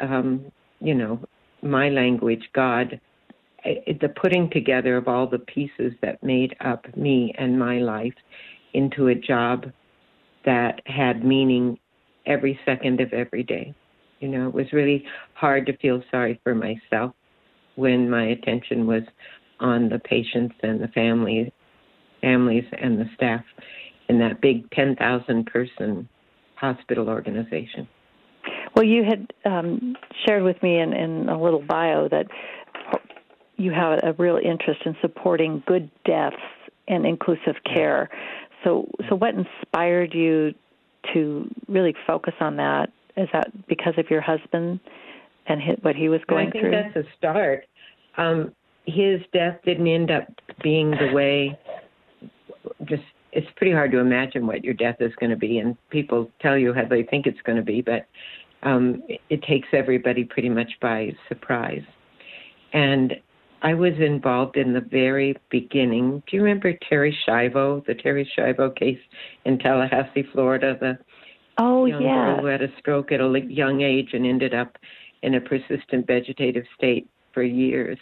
um, 0.00 0.50
you 0.80 0.94
know, 0.94 1.20
my 1.62 1.88
language, 1.88 2.48
God, 2.54 3.00
it, 3.64 4.00
the 4.00 4.08
putting 4.08 4.50
together 4.50 4.96
of 4.96 5.08
all 5.08 5.26
the 5.26 5.38
pieces 5.40 5.92
that 6.02 6.22
made 6.22 6.54
up 6.60 6.84
me 6.96 7.34
and 7.38 7.58
my 7.58 7.78
life 7.78 8.14
into 8.72 9.08
a 9.08 9.14
job 9.14 9.66
that 10.44 10.80
had 10.86 11.24
meaning 11.24 11.78
every 12.26 12.58
second 12.64 13.00
of 13.00 13.12
every 13.12 13.42
day. 13.42 13.74
You 14.20 14.28
know, 14.28 14.48
it 14.48 14.54
was 14.54 14.72
really 14.72 15.04
hard 15.34 15.66
to 15.66 15.76
feel 15.76 16.02
sorry 16.10 16.40
for 16.42 16.54
myself 16.54 17.14
when 17.78 18.10
my 18.10 18.24
attention 18.24 18.88
was 18.88 19.04
on 19.60 19.88
the 19.88 20.00
patients 20.00 20.54
and 20.64 20.80
the 20.80 20.88
family, 20.88 21.52
families 22.20 22.64
and 22.72 22.98
the 22.98 23.04
staff 23.14 23.44
in 24.08 24.18
that 24.18 24.40
big 24.40 24.68
10,000 24.72 25.46
person 25.46 26.08
hospital 26.56 27.08
organization. 27.08 27.86
Well, 28.74 28.84
you 28.84 29.04
had 29.04 29.32
um, 29.44 29.94
shared 30.26 30.42
with 30.42 30.60
me 30.60 30.80
in, 30.80 30.92
in 30.92 31.28
a 31.28 31.40
little 31.40 31.62
bio 31.62 32.08
that 32.08 32.26
you 33.56 33.70
have 33.70 34.00
a 34.02 34.12
real 34.14 34.38
interest 34.38 34.80
in 34.84 34.96
supporting 35.00 35.62
good 35.64 35.88
deaths 36.04 36.36
and 36.88 37.06
inclusive 37.06 37.54
care. 37.64 38.08
So, 38.64 38.88
so 39.08 39.14
what 39.14 39.34
inspired 39.36 40.14
you 40.14 40.52
to 41.14 41.48
really 41.68 41.94
focus 42.08 42.34
on 42.40 42.56
that? 42.56 42.90
Is 43.16 43.28
that 43.32 43.68
because 43.68 43.94
of 43.98 44.10
your 44.10 44.20
husband 44.20 44.80
and 45.48 45.60
his, 45.60 45.76
what 45.82 45.96
he 45.96 46.08
was 46.08 46.20
going 46.28 46.50
through. 46.50 46.60
I 46.60 46.62
think 46.62 46.92
through? 46.94 47.02
that's 47.02 47.08
a 47.08 47.16
start. 47.16 47.66
Um, 48.16 48.52
his 48.86 49.20
death 49.32 49.58
didn't 49.64 49.86
end 49.86 50.10
up 50.10 50.28
being 50.62 50.90
the 50.90 51.12
way. 51.12 51.58
Just 52.84 53.02
it's 53.32 53.46
pretty 53.56 53.72
hard 53.72 53.92
to 53.92 53.98
imagine 53.98 54.46
what 54.46 54.64
your 54.64 54.74
death 54.74 54.96
is 55.00 55.12
going 55.20 55.30
to 55.30 55.36
be, 55.36 55.58
and 55.58 55.76
people 55.90 56.30
tell 56.40 56.56
you 56.56 56.72
how 56.72 56.84
they 56.84 57.02
think 57.02 57.26
it's 57.26 57.40
going 57.42 57.56
to 57.56 57.64
be, 57.64 57.82
but 57.82 58.06
um, 58.62 59.02
it, 59.08 59.20
it 59.28 59.42
takes 59.42 59.68
everybody 59.72 60.24
pretty 60.24 60.48
much 60.48 60.70
by 60.80 61.14
surprise. 61.28 61.84
And 62.72 63.14
I 63.62 63.74
was 63.74 63.94
involved 63.98 64.56
in 64.56 64.72
the 64.72 64.80
very 64.80 65.36
beginning. 65.50 66.22
Do 66.26 66.36
you 66.36 66.42
remember 66.42 66.72
Terri 66.90 67.12
Schiavo, 67.26 67.84
the 67.86 67.94
Terri 67.94 68.26
Schiavo 68.36 68.74
case 68.74 69.00
in 69.44 69.58
Tallahassee, 69.58 70.28
Florida? 70.32 70.76
The 70.80 70.98
oh 71.58 71.86
young 71.86 72.02
yeah, 72.02 72.34
girl 72.34 72.40
who 72.40 72.46
had 72.46 72.62
a 72.62 72.68
stroke 72.78 73.12
at 73.12 73.20
a 73.20 73.40
young 73.48 73.82
age 73.82 74.10
and 74.12 74.24
ended 74.24 74.54
up 74.54 74.78
in 75.22 75.34
a 75.34 75.40
persistent 75.40 76.06
vegetative 76.06 76.64
state 76.76 77.08
for 77.32 77.42
years. 77.42 77.98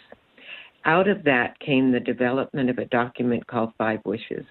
Out 0.85 1.07
of 1.07 1.23
that 1.23 1.59
came 1.59 1.91
the 1.91 1.99
development 1.99 2.69
of 2.69 2.77
a 2.77 2.85
document 2.85 3.45
called 3.47 3.73
Five 3.77 3.99
Wishes. 4.05 4.45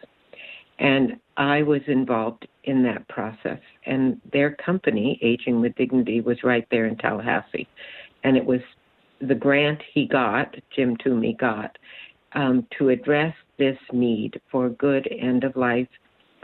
And 0.79 1.19
I 1.37 1.63
was 1.63 1.81
involved 1.87 2.47
in 2.65 2.83
that 2.83 3.09
process. 3.09 3.61
And 3.87 4.21
their 4.33 4.53
company, 4.57 5.19
Aging 5.23 5.61
with 5.61 5.75
Dignity, 5.77 6.21
was 6.21 6.43
right 6.45 6.67
there 6.71 6.87
in 6.87 6.97
Tallahassee. 6.97 7.69
And 8.25 8.37
it 8.37 8.45
was 8.45 8.61
the 9.21 9.35
grant 9.35 9.81
he 9.95 10.07
got, 10.07 10.55
Jim 10.75 10.97
Towey 10.99 11.39
got, 11.39 11.79
um, 12.33 12.67
to 12.79 12.91
address 12.91 13.35
this 13.59 13.79
need 13.93 14.41
for 14.51 14.69
good 14.69 15.09
end 15.19 15.45
of 15.45 15.57
life 15.57 15.89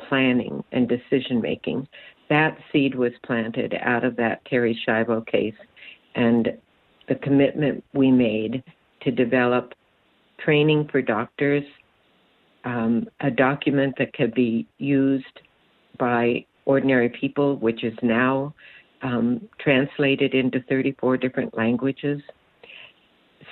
planning 0.09 0.65
and 0.73 0.89
decision 0.89 1.41
making. 1.41 1.87
That 2.31 2.57
seed 2.73 2.95
was 2.95 3.13
planted 3.25 3.75
out 3.83 4.05
of 4.05 4.17
that 4.17 4.43
Terri 4.47 4.75
Schiavo 4.87 5.27
case 5.27 5.55
and 6.15 6.49
the 7.09 7.15
commitment 7.17 7.85
we 7.93 8.11
made 8.11 8.63
to 9.03 9.11
develop 9.11 9.73
training 10.39 10.89
for 10.91 11.03
doctors, 11.03 11.65
um, 12.65 13.09
a 13.21 13.31
document 13.31 13.95
that 13.99 14.13
could 14.13 14.35
be 14.35 14.67
used 14.79 15.41
by 15.99 16.45
Ordinary 16.65 17.09
People, 17.09 17.57
which 17.57 17.83
is 17.85 17.95
now 18.03 18.55
um, 19.03 19.49
translated 19.59 20.35
into 20.35 20.63
34 20.69 21.17
different 21.17 21.57
languages. 21.57 22.21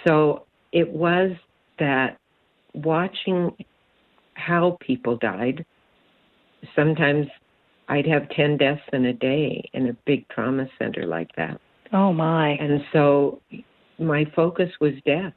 So 0.07 0.47
it 0.73 0.89
was 0.89 1.33
that 1.79 2.19
watching 2.75 3.51
how 4.35 4.79
people 4.81 5.17
died, 5.17 5.67
sometimes 6.77 7.27
I'd 7.89 8.07
have 8.07 8.29
10 8.31 8.57
deaths 8.59 8.83
in 8.93 9.07
a 9.07 9.13
day 9.13 9.69
in 9.73 9.89
a 9.89 9.93
big 10.07 10.29
trauma 10.29 10.67
center 10.79 11.07
like 11.07 11.31
that. 11.37 11.61
Oh, 11.93 12.13
my. 12.13 12.51
And 12.51 12.81
so 12.93 13.41
my 13.99 14.25
focus 14.37 14.71
was 14.81 14.93
death 15.05 15.33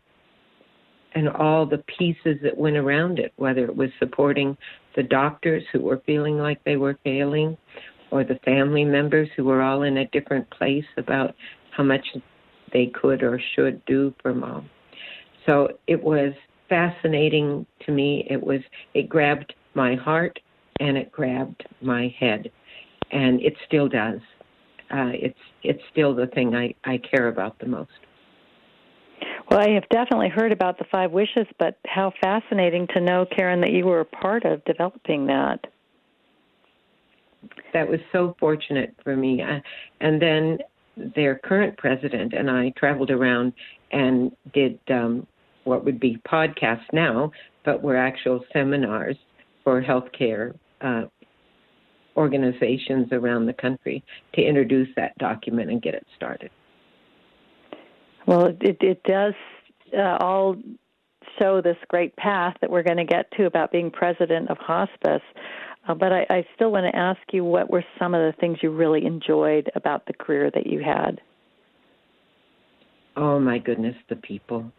and 1.15 1.29
all 1.29 1.65
the 1.65 1.83
pieces 1.97 2.37
that 2.43 2.57
went 2.57 2.77
around 2.77 3.19
it, 3.19 3.33
whether 3.35 3.65
it 3.65 3.75
was 3.75 3.89
supporting 3.99 4.57
the 4.95 5.03
doctors 5.03 5.63
who 5.71 5.81
were 5.81 6.01
feeling 6.05 6.37
like 6.37 6.63
they 6.63 6.77
were 6.77 6.97
failing 7.03 7.57
or 8.11 8.23
the 8.23 8.39
family 8.45 8.83
members 8.83 9.29
who 9.35 9.43
were 9.43 9.61
all 9.61 9.83
in 9.83 9.97
a 9.97 10.07
different 10.07 10.49
place 10.51 10.85
about 10.97 11.35
how 11.75 11.83
much 11.83 12.05
they 12.71 12.87
could 12.87 13.23
or 13.23 13.39
should 13.55 13.83
do 13.85 14.13
for 14.21 14.33
mom. 14.33 14.69
So 15.45 15.67
it 15.87 16.01
was 16.01 16.33
fascinating 16.69 17.65
to 17.85 17.91
me. 17.91 18.25
It 18.29 18.41
was 18.41 18.61
it 18.93 19.09
grabbed 19.09 19.53
my 19.73 19.95
heart 19.95 20.39
and 20.79 20.97
it 20.97 21.11
grabbed 21.11 21.63
my 21.81 22.13
head, 22.19 22.51
and 23.11 23.41
it 23.41 23.53
still 23.67 23.87
does. 23.87 24.19
Uh, 24.93 25.09
it's 25.13 25.39
it's 25.63 25.81
still 25.91 26.13
the 26.13 26.27
thing 26.27 26.55
I 26.55 26.75
I 26.83 26.99
care 26.99 27.27
about 27.27 27.57
the 27.59 27.65
most. 27.65 27.89
Well, 29.49 29.59
I 29.59 29.71
have 29.71 29.87
definitely 29.89 30.29
heard 30.29 30.51
about 30.51 30.77
the 30.77 30.85
five 30.91 31.11
wishes, 31.11 31.47
but 31.57 31.77
how 31.85 32.13
fascinating 32.21 32.87
to 32.93 33.01
know, 33.01 33.25
Karyn, 33.25 33.61
that 33.61 33.71
you 33.71 33.85
were 33.85 34.01
a 34.01 34.05
part 34.05 34.45
of 34.45 34.63
developing 34.65 35.25
that. 35.27 35.65
That 37.73 37.89
was 37.89 37.99
so 38.11 38.35
fortunate 38.39 38.95
for 39.03 39.15
me. 39.15 39.41
Uh, 39.41 39.59
and 39.99 40.21
then 40.21 40.59
their 41.15 41.35
current 41.35 41.77
president 41.77 42.33
and 42.33 42.49
I 42.49 42.71
traveled 42.77 43.09
around 43.09 43.53
and 43.91 44.31
did 44.53 44.79
um, 44.89 45.27
what 45.63 45.83
would 45.83 45.99
be 45.99 46.17
podcasts 46.27 46.91
now, 46.93 47.31
but 47.65 47.81
were 47.81 47.97
actual 47.97 48.43
seminars 48.53 49.17
for 49.63 49.81
healthcare 49.81 50.55
uh, 50.81 51.03
organizations 52.15 53.07
around 53.11 53.45
the 53.45 53.53
country 53.53 54.03
to 54.33 54.41
introduce 54.41 54.89
that 54.95 55.17
document 55.17 55.71
and 55.71 55.81
get 55.81 55.93
it 55.93 56.05
started. 56.15 56.51
Well, 58.25 58.45
it, 58.61 58.77
it 58.81 59.03
does 59.03 59.33
uh, 59.97 60.17
all 60.19 60.55
show 61.39 61.61
this 61.61 61.77
great 61.87 62.15
path 62.15 62.55
that 62.61 62.69
we're 62.69 62.83
going 62.83 62.97
to 62.97 63.05
get 63.05 63.29
to 63.37 63.45
about 63.45 63.71
being 63.71 63.91
president 63.91 64.49
of 64.49 64.57
hospice. 64.57 65.21
Uh, 65.87 65.93
but 65.93 66.13
I, 66.13 66.25
I 66.29 66.47
still 66.55 66.71
want 66.71 66.85
to 66.91 66.97
ask 66.97 67.19
you 67.31 67.43
what 67.43 67.69
were 67.69 67.83
some 67.99 68.13
of 68.13 68.21
the 68.21 68.39
things 68.39 68.59
you 68.61 68.71
really 68.71 69.05
enjoyed 69.05 69.69
about 69.75 70.05
the 70.05 70.13
career 70.13 70.49
that 70.53 70.67
you 70.67 70.81
had? 70.81 71.19
Oh, 73.15 73.39
my 73.39 73.57
goodness, 73.57 73.95
the 74.09 74.15
people. 74.15 74.71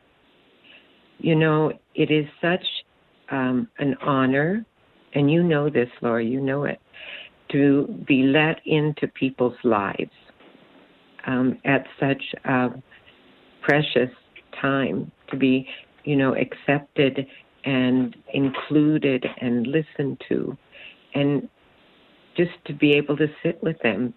You 1.19 1.37
know, 1.37 1.73
it 1.95 2.11
is 2.11 2.27
such 2.41 2.65
um, 3.31 3.69
an 3.79 3.95
honor, 4.03 4.65
and 5.15 5.31
you 5.31 5.43
know 5.43 5.71
this, 5.71 5.89
Laura, 6.01 6.25
you 6.25 6.41
know 6.41 6.65
it, 6.65 6.81
to 7.55 7.87
be 8.07 8.25
let 8.25 8.61
into 8.67 9.07
people's 9.09 9.57
lives 9.63 10.11
um, 11.27 11.57
at 11.65 11.87
such 12.01 12.23
a 12.45 12.69
precious 13.63 14.11
time, 14.61 15.11
to 15.31 15.37
be, 15.37 15.67
you 16.05 16.17
know, 16.17 16.35
accepted 16.35 17.27
and 17.65 18.17
included 18.35 19.25
and 19.41 19.67
listened 19.67 20.21
to, 20.29 20.57
and 21.15 21.49
just 22.37 22.53
to 22.67 22.75
be 22.75 22.93
able 22.93 23.17
to 23.17 23.29
sit 23.43 23.63
with 23.63 23.79
them 23.83 24.13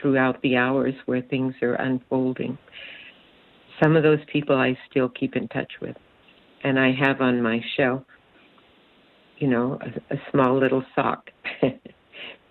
throughout 0.00 0.40
the 0.42 0.56
hours 0.56 0.94
where 1.06 1.22
things 1.22 1.54
are 1.62 1.74
unfolding. 1.74 2.58
Some 3.82 3.96
of 3.96 4.02
those 4.02 4.20
people 4.30 4.56
I 4.56 4.78
still 4.90 5.08
keep 5.08 5.34
in 5.34 5.48
touch 5.48 5.72
with 5.80 5.96
and 6.62 6.78
I 6.78 6.92
have 6.92 7.20
on 7.20 7.42
my 7.42 7.60
shelf, 7.76 8.02
you 9.38 9.48
know, 9.48 9.78
a, 9.80 10.14
a 10.14 10.18
small 10.30 10.58
little 10.58 10.84
sock 10.94 11.30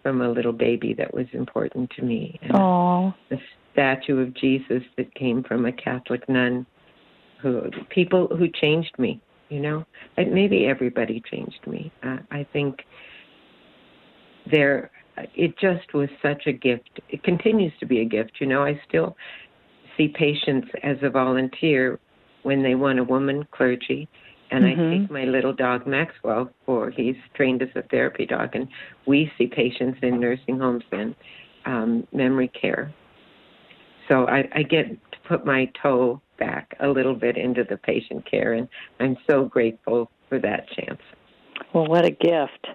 from 0.04 0.22
a 0.22 0.30
little 0.30 0.54
baby 0.54 0.94
that 0.94 1.13
was 1.13 1.26
important 1.34 1.89
to 1.92 2.04
me. 2.04 2.39
And 2.44 2.52
Aww. 2.54 3.16
A 3.32 3.36
statue 3.72 4.20
of 4.20 4.34
Jesus 4.36 4.84
that 4.98 5.13
came 5.16 5.44
from 5.44 5.66
a 5.66 5.72
Catholic 5.72 6.28
nun 6.30 6.66
who 7.42 7.62
people 7.89 8.28
who 8.28 8.48
changed 8.50 8.94
me, 9.00 9.20
you 9.50 9.60
know. 9.60 9.86
And 10.18 10.34
maybe 10.34 10.68
everybody 10.68 11.24
changed 11.32 11.66
me. 11.66 11.92
Uh, 12.04 12.18
I 12.32 12.46
think 12.54 12.82
there 14.52 14.92
it 15.36 15.58
just 15.60 15.94
was 15.94 16.10
such 16.22 16.44
a 16.48 16.52
gift. 16.52 17.00
It 17.10 17.24
continues 17.24 17.74
to 17.80 17.86
be 17.86 18.02
a 18.02 18.06
gift, 18.06 18.34
you 18.39 18.48
know. 18.48 18.63
I 18.63 18.80
still 18.88 19.16
see 19.98 20.08
patients 20.08 20.68
as 20.82 20.98
a 21.02 21.10
volunteer 21.10 22.00
when 22.44 22.63
they 22.63 22.76
want 22.76 23.00
a 23.00 23.04
woman 23.04 23.48
clergy. 23.52 24.08
And 24.54 24.66
mm-hmm. 24.66 24.82
I 24.82 24.98
take 25.00 25.12
my 25.12 25.24
little 25.24 25.52
dog 25.52 25.88
Maxwell 25.88 26.48
for 26.63 26.92
he's 26.92 27.16
trained 27.34 27.63
as 27.63 27.70
a 27.76 27.82
therapy 27.82 28.28
dog, 28.28 28.56
and 28.56 28.68
we 29.08 29.32
see 29.36 29.48
patients 29.48 29.98
in 30.04 30.20
nursing 30.20 30.60
homes 30.60 30.84
and 30.92 31.16
um, 31.66 32.08
memory 32.13 32.50
care. 32.50 32.94
So 34.08 34.28
I, 34.28 34.48
I 34.54 34.62
get 34.62 34.89
to 34.89 35.18
put 35.28 35.44
my 35.44 35.72
toe 35.82 36.22
back 36.38 36.76
a 36.80 36.88
little 36.88 37.16
bit 37.16 37.36
into 37.36 37.63
the 37.68 37.78
patient 37.78 38.30
care, 38.30 38.54
and 38.54 38.68
I'm 39.00 39.18
so 39.28 39.46
grateful 39.46 40.12
for 40.30 40.38
that 40.39 40.68
chance. 40.70 41.02
Well, 41.74 41.88
what 41.88 42.06
a 42.06 42.12
gift. 42.12 42.68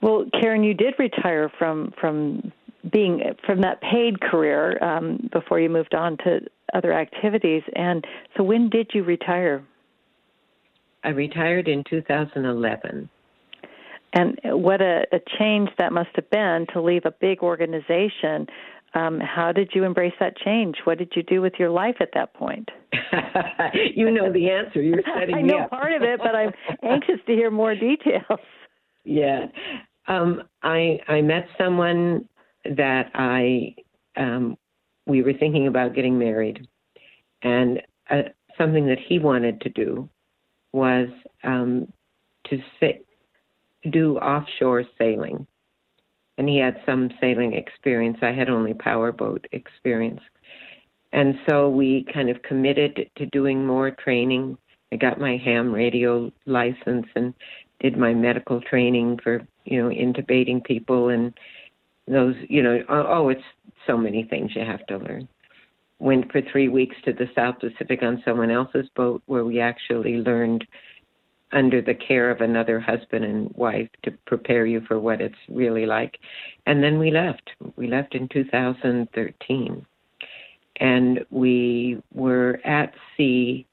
Well, 0.00 0.26
Karen, 0.40 0.62
you 0.62 0.74
did 0.74 0.94
retire 1.00 1.50
from 1.58 1.92
from 2.00 2.52
being 2.92 3.22
from 3.44 3.60
that 3.62 3.80
paid 3.80 4.20
career 4.20 4.80
um, 4.84 5.28
before 5.32 5.58
you 5.58 5.68
moved 5.68 5.96
on 5.96 6.16
to 6.18 6.40
other 6.74 6.92
activities. 6.92 7.64
And 7.74 8.06
so, 8.36 8.44
when 8.44 8.68
did 8.70 8.92
you 8.94 9.02
retire? 9.02 9.64
I 11.04 11.10
retired 11.10 11.68
in 11.68 11.84
2011. 11.88 13.08
And 14.14 14.38
what 14.44 14.80
a, 14.80 15.04
a 15.12 15.20
change 15.38 15.68
that 15.78 15.92
must 15.92 16.10
have 16.16 16.28
been 16.30 16.66
to 16.72 16.80
leave 16.80 17.02
a 17.04 17.10
big 17.10 17.42
organization. 17.42 18.46
Um, 18.94 19.20
how 19.20 19.52
did 19.52 19.70
you 19.74 19.84
embrace 19.84 20.14
that 20.18 20.36
change? 20.38 20.76
What 20.84 20.98
did 20.98 21.12
you 21.14 21.22
do 21.22 21.42
with 21.42 21.54
your 21.58 21.70
life 21.70 21.96
at 22.00 22.10
that 22.14 22.32
point? 22.32 22.70
you 23.94 24.10
know 24.10 24.32
the 24.32 24.50
answer. 24.50 24.80
You're 24.80 25.02
setting 25.14 25.34
I 25.34 25.42
know 25.42 25.68
part 25.68 25.92
of 25.92 26.02
it, 26.02 26.18
but 26.18 26.34
I'm 26.34 26.52
anxious 26.82 27.20
to 27.26 27.32
hear 27.32 27.50
more 27.50 27.74
details. 27.74 28.22
Yeah, 29.04 29.46
um, 30.06 30.42
I 30.62 30.98
I 31.08 31.22
met 31.22 31.46
someone 31.56 32.28
that 32.64 33.10
I 33.14 33.74
um, 34.18 34.58
we 35.06 35.22
were 35.22 35.32
thinking 35.32 35.66
about 35.66 35.94
getting 35.94 36.18
married, 36.18 36.68
and 37.40 37.80
uh, 38.10 38.22
something 38.58 38.86
that 38.86 38.98
he 39.08 39.18
wanted 39.18 39.62
to 39.62 39.70
do 39.70 40.10
was 40.72 41.08
um, 41.44 41.92
to 42.48 42.58
sa- 42.80 43.90
do 43.90 44.18
offshore 44.18 44.84
sailing, 44.98 45.46
and 46.36 46.48
he 46.48 46.58
had 46.58 46.80
some 46.86 47.10
sailing 47.20 47.54
experience. 47.54 48.18
I 48.22 48.32
had 48.32 48.48
only 48.48 48.74
powerboat 48.74 49.46
experience, 49.52 50.20
and 51.12 51.34
so 51.48 51.68
we 51.68 52.06
kind 52.12 52.30
of 52.30 52.42
committed 52.42 53.10
to 53.16 53.26
doing 53.26 53.66
more 53.66 53.90
training. 53.90 54.58
I 54.92 54.96
got 54.96 55.20
my 55.20 55.36
ham 55.36 55.72
radio 55.72 56.30
license 56.46 57.06
and 57.14 57.34
did 57.80 57.96
my 57.96 58.14
medical 58.14 58.60
training 58.60 59.18
for 59.22 59.46
you 59.64 59.82
know 59.82 59.88
intubating 59.88 60.64
people 60.64 61.08
and 61.10 61.32
those 62.06 62.34
you 62.48 62.62
know 62.62 62.82
oh 62.88 63.28
it's 63.28 63.42
so 63.86 63.96
many 63.96 64.24
things 64.24 64.50
you 64.54 64.62
have 64.62 64.84
to 64.86 64.98
learn 64.98 65.28
went 65.98 66.30
for 66.30 66.40
three 66.40 66.68
weeks 66.68 66.96
to 67.04 67.12
the 67.12 67.28
south 67.34 67.56
pacific 67.60 68.02
on 68.02 68.22
someone 68.24 68.50
else's 68.50 68.88
boat 68.94 69.22
where 69.26 69.44
we 69.44 69.60
actually 69.60 70.16
learned 70.16 70.66
under 71.52 71.80
the 71.80 71.94
care 71.94 72.30
of 72.30 72.40
another 72.40 72.78
husband 72.78 73.24
and 73.24 73.50
wife 73.54 73.88
to 74.02 74.10
prepare 74.26 74.66
you 74.66 74.82
for 74.86 75.00
what 75.00 75.20
it's 75.20 75.38
really 75.48 75.86
like. 75.86 76.18
And 76.66 76.82
then 76.82 76.98
we 76.98 77.10
left. 77.10 77.50
We 77.76 77.88
left 77.88 78.14
in 78.14 78.28
2013 78.28 79.86
and 80.80 81.24
we 81.30 82.00
were 82.12 82.60
at 82.64 82.92
sea 83.16 83.66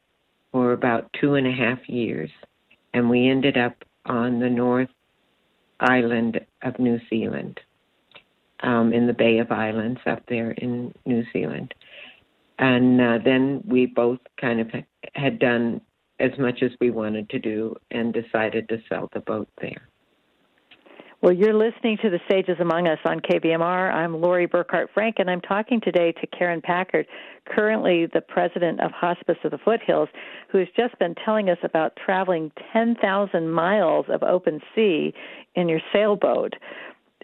for 0.52 0.72
about 0.72 1.12
two 1.20 1.36
and 1.36 1.46
a 1.46 1.52
half 1.52 1.80
years 1.88 2.30
and 2.94 3.10
we 3.10 3.30
ended 3.30 3.58
up 3.58 3.76
on 4.06 4.40
the 4.40 4.50
north 4.50 4.90
island 5.82 6.40
of 6.64 6.80
new 6.80 6.98
zealand 7.10 7.60
um, 8.62 8.94
in 8.94 9.08
the 9.08 9.14
Bay 9.14 9.40
of 9.40 9.52
Islands 9.52 10.00
up 10.06 10.24
there 10.28 10.52
in 10.52 10.94
New 11.06 11.24
Zealand. 11.32 11.74
And 12.58 13.02
uh, 13.02 13.18
then 13.24 13.62
we 13.66 13.86
both 13.86 14.20
kind 14.40 14.62
of 14.62 14.72
had 15.14 15.40
done 15.40 15.82
as 16.20 16.32
much 16.40 16.62
as 16.62 16.72
we 16.80 16.90
wanted 16.90 17.30
to 17.30 17.40
do 17.40 17.76
and 17.92 18.14
decided 18.14 18.70
to 18.70 18.82
sell 18.88 19.10
the 19.14 19.20
boat 19.20 19.50
there. 19.62 19.90
Well, 21.22 21.34
you're 21.34 21.56
listening 21.56 21.98
to 22.04 22.10
the 22.10 22.20
Sages 22.30 22.58
Among 22.60 22.88
Us 22.88 23.00
on 23.04 23.20
KVMR. 23.20 23.92
I'm 23.92 24.22
Lori 24.22 24.48
Burkart 24.48 24.88
Frank, 24.94 25.16
and 25.18 25.30
I'm 25.30 25.42
talking 25.42 25.82
today 25.82 26.12
to 26.12 26.28
Karyn 26.28 26.62
Packard, 26.62 27.08
currently 27.48 28.06
the 28.06 28.22
president 28.22 28.80
of 28.80 28.92
Hospice 28.92 29.38
of 29.44 29.52
the 29.52 29.58
Foothills, 29.58 30.10
who 30.52 30.60
has 30.60 30.68
just 30.78 31.00
been 31.00 31.16
telling 31.26 31.50
us 31.50 31.58
about 31.64 31.96
traveling 31.96 32.52
10,000 32.74 33.50
miles 33.50 34.06
of 34.10 34.22
open 34.24 34.60
sea 34.76 35.14
in 35.56 35.68
your 35.68 35.82
sailboat 35.92 36.54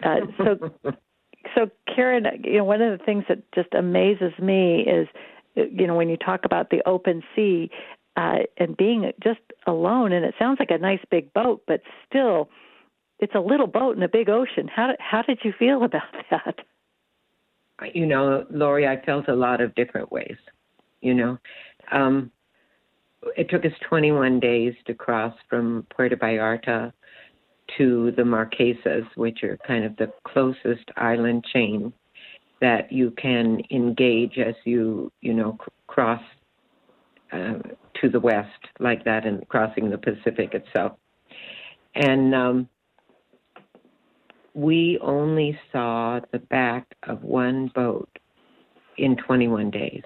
Uh, 0.02 0.20
so, 0.36 0.70
so 1.54 1.70
Karyn, 1.88 2.44
you 2.44 2.58
know, 2.58 2.64
one 2.64 2.80
of 2.80 2.98
the 2.98 3.04
things 3.04 3.24
that 3.28 3.38
just 3.52 3.72
amazes 3.74 4.32
me 4.40 4.80
is, 4.80 5.08
you 5.54 5.86
know, 5.86 5.94
when 5.94 6.08
you 6.08 6.16
talk 6.16 6.44
about 6.44 6.70
the 6.70 6.82
open 6.86 7.22
sea 7.34 7.70
uh, 8.16 8.40
and 8.58 8.76
being 8.76 9.10
just 9.22 9.40
alone, 9.66 10.12
and 10.12 10.24
it 10.24 10.34
sounds 10.38 10.58
like 10.58 10.70
a 10.70 10.78
nice 10.78 11.00
big 11.10 11.32
boat, 11.32 11.62
but 11.66 11.82
still, 12.08 12.48
it's 13.18 13.34
a 13.34 13.40
little 13.40 13.66
boat 13.66 13.96
in 13.96 14.02
a 14.02 14.08
big 14.08 14.28
ocean. 14.28 14.68
How 14.68 14.94
how 14.98 15.22
did 15.22 15.40
you 15.44 15.52
feel 15.58 15.82
about 15.84 16.02
that? 16.30 16.56
You 17.94 18.06
know, 18.06 18.46
Lori, 18.50 18.86
I 18.86 19.00
felt 19.04 19.28
a 19.28 19.34
lot 19.34 19.60
of 19.60 19.74
different 19.74 20.12
ways. 20.12 20.36
You 21.00 21.14
know, 21.14 21.38
um, 21.90 22.30
it 23.36 23.50
took 23.50 23.64
us 23.64 23.72
21 23.88 24.40
days 24.40 24.74
to 24.86 24.94
cross 24.94 25.34
from 25.48 25.86
Puerto 25.94 26.16
Vallarta 26.16 26.92
to 27.78 28.12
the 28.16 28.22
Marquesas, 28.22 29.06
which 29.16 29.42
are 29.42 29.58
kind 29.66 29.84
of 29.84 29.96
the 29.96 30.12
closest 30.24 30.90
island 30.96 31.44
chain 31.52 31.92
that 32.60 32.92
you 32.92 33.10
can 33.12 33.60
engage 33.70 34.38
as 34.38 34.54
you, 34.64 35.10
you 35.20 35.34
know, 35.34 35.58
cross 35.86 36.22
uh, 37.32 37.54
to 38.00 38.08
the 38.08 38.20
west 38.20 38.48
like 38.78 39.04
that 39.04 39.26
and 39.26 39.46
crossing 39.48 39.90
the 39.90 39.98
Pacific 39.98 40.54
itself. 40.54 40.92
And 41.94 42.34
um, 42.34 42.68
we 44.54 44.98
only 45.02 45.58
saw 45.72 46.20
the 46.30 46.38
back 46.38 46.86
of 47.04 47.22
one 47.22 47.70
boat 47.74 48.08
in 48.98 49.16
21 49.16 49.70
days. 49.70 50.02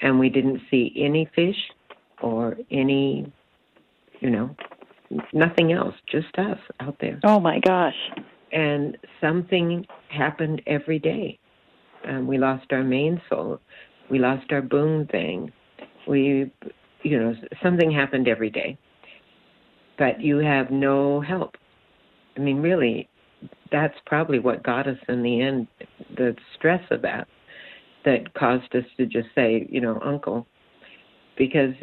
And 0.00 0.18
we 0.18 0.28
didn't 0.28 0.60
see 0.70 0.92
any 0.96 1.28
fish 1.34 1.56
or 2.22 2.56
any, 2.70 3.32
you 4.20 4.30
know, 4.30 4.54
nothing 5.32 5.72
else, 5.72 5.94
just 6.10 6.36
us 6.38 6.58
out 6.80 6.96
there. 7.00 7.20
Oh 7.24 7.40
my 7.40 7.60
gosh. 7.60 7.94
And 8.52 8.96
something 9.20 9.86
happened 10.08 10.62
every 10.66 10.98
day. 10.98 11.38
Um, 12.06 12.26
we 12.26 12.38
lost 12.38 12.66
our 12.72 12.84
mainsail. 12.84 13.60
We 14.10 14.18
lost 14.18 14.50
our 14.52 14.62
boom 14.62 15.06
thing. 15.06 15.52
We, 16.06 16.50
you 17.02 17.18
know, 17.18 17.34
something 17.62 17.90
happened 17.90 18.28
every 18.28 18.50
day. 18.50 18.78
But 19.98 20.20
you 20.20 20.38
have 20.38 20.70
no 20.70 21.20
help. 21.20 21.56
I 22.36 22.40
mean, 22.40 22.62
really, 22.62 23.08
that's 23.70 23.96
probably 24.06 24.38
what 24.38 24.62
got 24.62 24.86
us 24.86 24.96
in 25.08 25.22
the 25.22 25.40
end 25.42 25.66
the 26.16 26.34
stress 26.56 26.82
of 26.90 27.02
that 27.02 27.28
that 28.04 28.32
caused 28.34 28.74
us 28.74 28.84
to 28.96 29.06
just 29.06 29.28
say, 29.34 29.66
you 29.70 29.80
know, 29.80 30.00
uncle, 30.02 30.46
because 31.36 31.74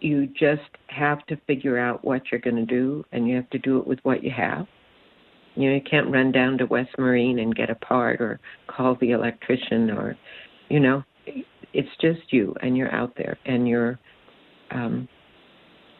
you 0.00 0.26
just 0.26 0.62
have 0.88 1.24
to 1.26 1.36
figure 1.46 1.78
out 1.78 2.04
what 2.04 2.22
you're 2.30 2.40
going 2.40 2.56
to 2.56 2.66
do 2.66 3.04
and 3.12 3.28
you 3.28 3.36
have 3.36 3.48
to 3.50 3.58
do 3.58 3.78
it 3.78 3.86
with 3.86 3.98
what 4.02 4.22
you 4.22 4.30
have. 4.30 4.66
You 5.54 5.70
know, 5.70 5.74
you 5.76 5.82
can't 5.82 6.12
run 6.12 6.32
down 6.32 6.58
to 6.58 6.66
West 6.66 6.90
Marine 6.98 7.38
and 7.38 7.54
get 7.54 7.70
a 7.70 7.74
part 7.76 8.20
or 8.20 8.38
call 8.66 8.96
the 9.00 9.12
electrician 9.12 9.90
or, 9.90 10.16
you 10.68 10.80
know, 10.80 11.02
it's 11.72 11.88
just 12.00 12.32
you 12.32 12.54
and 12.60 12.76
you're 12.76 12.94
out 12.94 13.14
there 13.16 13.38
and 13.46 13.66
you're 13.66 13.98
um, 14.70 15.08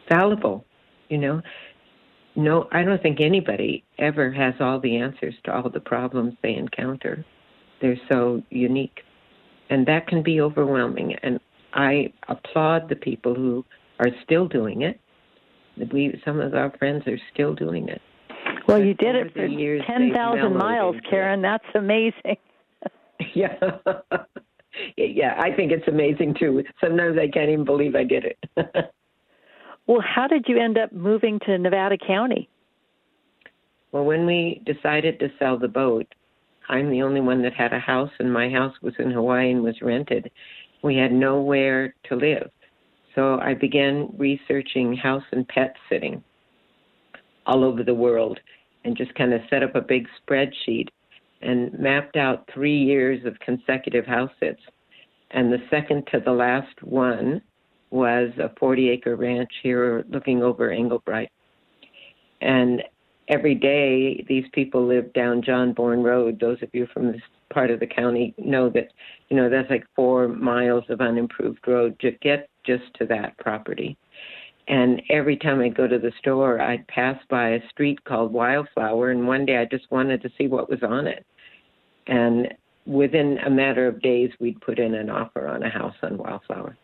fallible, 0.07 0.63
you 1.09 1.17
know. 1.17 1.41
No, 2.35 2.67
I 2.71 2.83
don't 2.83 3.01
think 3.01 3.19
anybody 3.19 3.83
ever 3.97 4.31
has 4.31 4.53
all 4.59 4.79
the 4.79 4.97
answers 4.97 5.33
to 5.45 5.55
all 5.55 5.69
the 5.71 5.79
problems 5.79 6.35
they 6.43 6.53
encounter. 6.53 7.25
They're 7.81 7.99
so 8.09 8.43
unique. 8.51 8.99
And 9.71 9.87
that 9.87 10.07
can 10.07 10.21
be 10.21 10.39
overwhelming. 10.39 11.15
And 11.23 11.39
I 11.73 12.13
applaud 12.27 12.89
the 12.89 12.95
people 12.95 13.33
who 13.33 13.65
are 13.99 14.09
still 14.23 14.47
doing 14.47 14.81
it. 14.81 14.99
We 15.91 16.19
some 16.25 16.39
of 16.39 16.53
our 16.53 16.71
friends 16.77 17.03
are 17.07 17.19
still 17.33 17.53
doing 17.53 17.89
it. 17.89 18.01
Well, 18.67 18.83
you 18.83 18.93
did 18.95 19.15
it 19.15 19.33
for 19.33 19.45
years, 19.45 19.81
10,000 19.87 20.57
miles, 20.57 20.95
Karyn. 21.09 21.41
That's 21.41 21.63
amazing. 21.73 22.37
yeah. 23.33 23.55
yeah, 24.97 25.35
I 25.39 25.55
think 25.55 25.71
it's 25.71 25.87
amazing 25.87 26.35
too. 26.39 26.63
Sometimes 26.81 27.17
I 27.17 27.29
can't 27.29 27.49
even 27.49 27.65
believe 27.65 27.95
I 27.95 28.03
did 28.03 28.25
it. 28.25 28.37
well, 29.87 30.01
how 30.01 30.27
did 30.27 30.45
you 30.47 30.59
end 30.59 30.77
up 30.77 30.91
moving 30.91 31.39
to 31.45 31.57
Nevada 31.57 31.97
County? 31.97 32.49
Well, 33.91 34.03
when 34.03 34.25
we 34.25 34.61
decided 34.65 35.19
to 35.19 35.29
sell 35.39 35.57
the 35.57 35.69
boat, 35.69 36.07
I'm 36.69 36.91
the 36.91 37.01
only 37.01 37.21
one 37.21 37.41
that 37.43 37.53
had 37.53 37.71
a 37.71 37.79
house, 37.79 38.11
and 38.19 38.31
my 38.31 38.49
house 38.49 38.73
was 38.81 38.93
in 38.99 39.11
Hawaii 39.11 39.51
and 39.51 39.63
was 39.63 39.81
rented. 39.81 40.29
We 40.83 40.97
had 40.97 41.13
nowhere 41.13 41.95
to 42.09 42.15
live. 42.15 42.49
So 43.17 43.39
I 43.39 43.55
began 43.55 44.13
researching 44.15 44.95
house 44.95 45.23
and 45.31 45.47
pet 45.47 45.75
sitting 45.89 46.23
all 47.47 47.63
over 47.63 47.83
the 47.83 47.93
world 47.93 48.39
and 48.85 48.95
just 48.95 49.15
kind 49.15 49.33
of 49.33 49.41
set 49.49 49.63
up 49.63 49.73
a 49.73 49.81
big 49.81 50.05
spreadsheet 50.21 50.89
and 51.41 51.73
mapped 51.79 52.15
out 52.15 52.47
three 52.53 52.77
years 52.77 53.25
of 53.25 53.39
consecutive 53.39 54.05
house 54.05 54.29
sits. 54.39 54.61
And 55.31 55.51
the 55.51 55.57
second 55.71 56.07
to 56.11 56.19
the 56.19 56.31
last 56.31 56.83
one 56.83 57.41
was 57.89 58.29
a 58.37 58.51
40 58.59 58.89
acre 58.89 59.15
ranch 59.15 59.49
here 59.63 60.05
looking 60.09 60.43
over 60.43 60.69
Englebright. 60.69 61.29
And 62.41 62.83
every 63.29 63.55
day, 63.55 64.23
these 64.29 64.45
people 64.53 64.85
live 64.85 65.11
down 65.13 65.41
John 65.41 65.73
Bourne 65.73 66.03
Road. 66.03 66.39
Those 66.39 66.61
of 66.61 66.69
you 66.71 66.87
from 66.93 67.11
this 67.13 67.21
part 67.51 67.71
of 67.71 67.79
the 67.79 67.87
county 67.87 68.35
know 68.37 68.69
that, 68.69 68.89
you 69.29 69.37
know, 69.37 69.49
that's 69.49 69.71
like 69.71 69.85
four 69.95 70.27
miles 70.27 70.83
of 70.89 71.01
unimproved 71.01 71.67
road 71.67 71.99
to 72.01 72.11
get 72.21 72.47
just 72.67 72.83
to 72.99 73.05
that 73.07 73.37
property. 73.37 73.97
And 74.67 75.01
every 75.09 75.37
time 75.37 75.61
I'd 75.61 75.77
go 75.77 75.87
to 75.87 75.97
the 75.97 76.11
store, 76.19 76.61
I'd 76.61 76.85
pass 76.87 77.17
by 77.29 77.51
a 77.51 77.69
street 77.69 78.03
called 78.03 78.33
Wildflower, 78.33 79.11
and 79.11 79.25
one 79.25 79.45
day 79.45 79.57
I 79.57 79.65
just 79.65 79.89
wanted 79.89 80.21
to 80.23 80.29
see 80.37 80.47
what 80.47 80.69
was 80.69 80.83
on 80.83 81.07
it. 81.07 81.25
And 82.07 82.53
within 82.85 83.37
a 83.45 83.49
matter 83.49 83.87
of 83.87 84.01
days, 84.01 84.29
we'd 84.39 84.59
put 84.59 84.77
in 84.77 84.93
an 84.93 85.09
offer 85.09 85.47
on 85.47 85.63
a 85.63 85.69
house 85.69 85.95
on 86.03 86.17
Wildflower. 86.17 86.77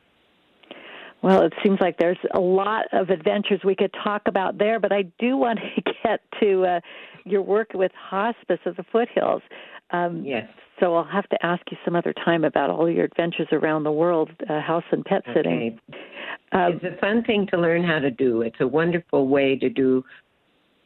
Well, 1.22 1.43
it 1.43 1.54
seems 1.63 1.80
like 1.80 1.98
there's 1.98 2.17
a 2.34 2.39
lot 2.39 2.86
of 2.91 3.10
adventures 3.10 3.62
we 3.63 3.76
could 3.76 3.93
talk 4.04 4.24
about 4.28 4.58
there, 4.58 4.80
but 4.80 4.91
I 4.91 5.04
do 5.19 5.38
want 5.38 5.60
to 5.60 5.82
get 6.04 6.22
to 6.41 6.65
uh, 6.65 6.80
your 7.26 7.41
work 7.41 7.69
with 7.74 7.91
hospice 7.98 8.60
of 8.65 8.76
the 8.76 8.84
foothills. 8.91 9.41
Um, 9.91 10.24
yes. 10.26 10.48
So 10.80 10.96
I'll 10.96 11.04
have 11.04 11.30
to 11.30 11.46
ask 11.46 11.62
you 11.72 11.78
some 11.86 11.96
other 11.96 12.13
time 12.26 12.43
about 12.43 12.69
all 12.69 12.89
your 12.89 13.06
adventures 13.06 13.48
around 13.52 13.84
the 13.84 13.91
world, 13.91 14.32
uh, 14.50 14.60
house 14.60 14.84
and 14.91 15.06
pet 15.06 15.22
sitting. 15.34 15.80
Okay. 15.89 15.98
Um, 16.52 16.80
it's 16.82 16.98
a 16.98 17.00
fun 17.00 17.24
thing 17.24 17.48
to 17.52 17.58
learn 17.58 17.84
how 17.84 18.00
to 18.00 18.12
do. 18.12 18.41
It's 18.41 18.60
a 18.60 18.67
wonderful 18.67 19.28
way 19.28 19.56
to 19.58 19.69
do 19.69 20.04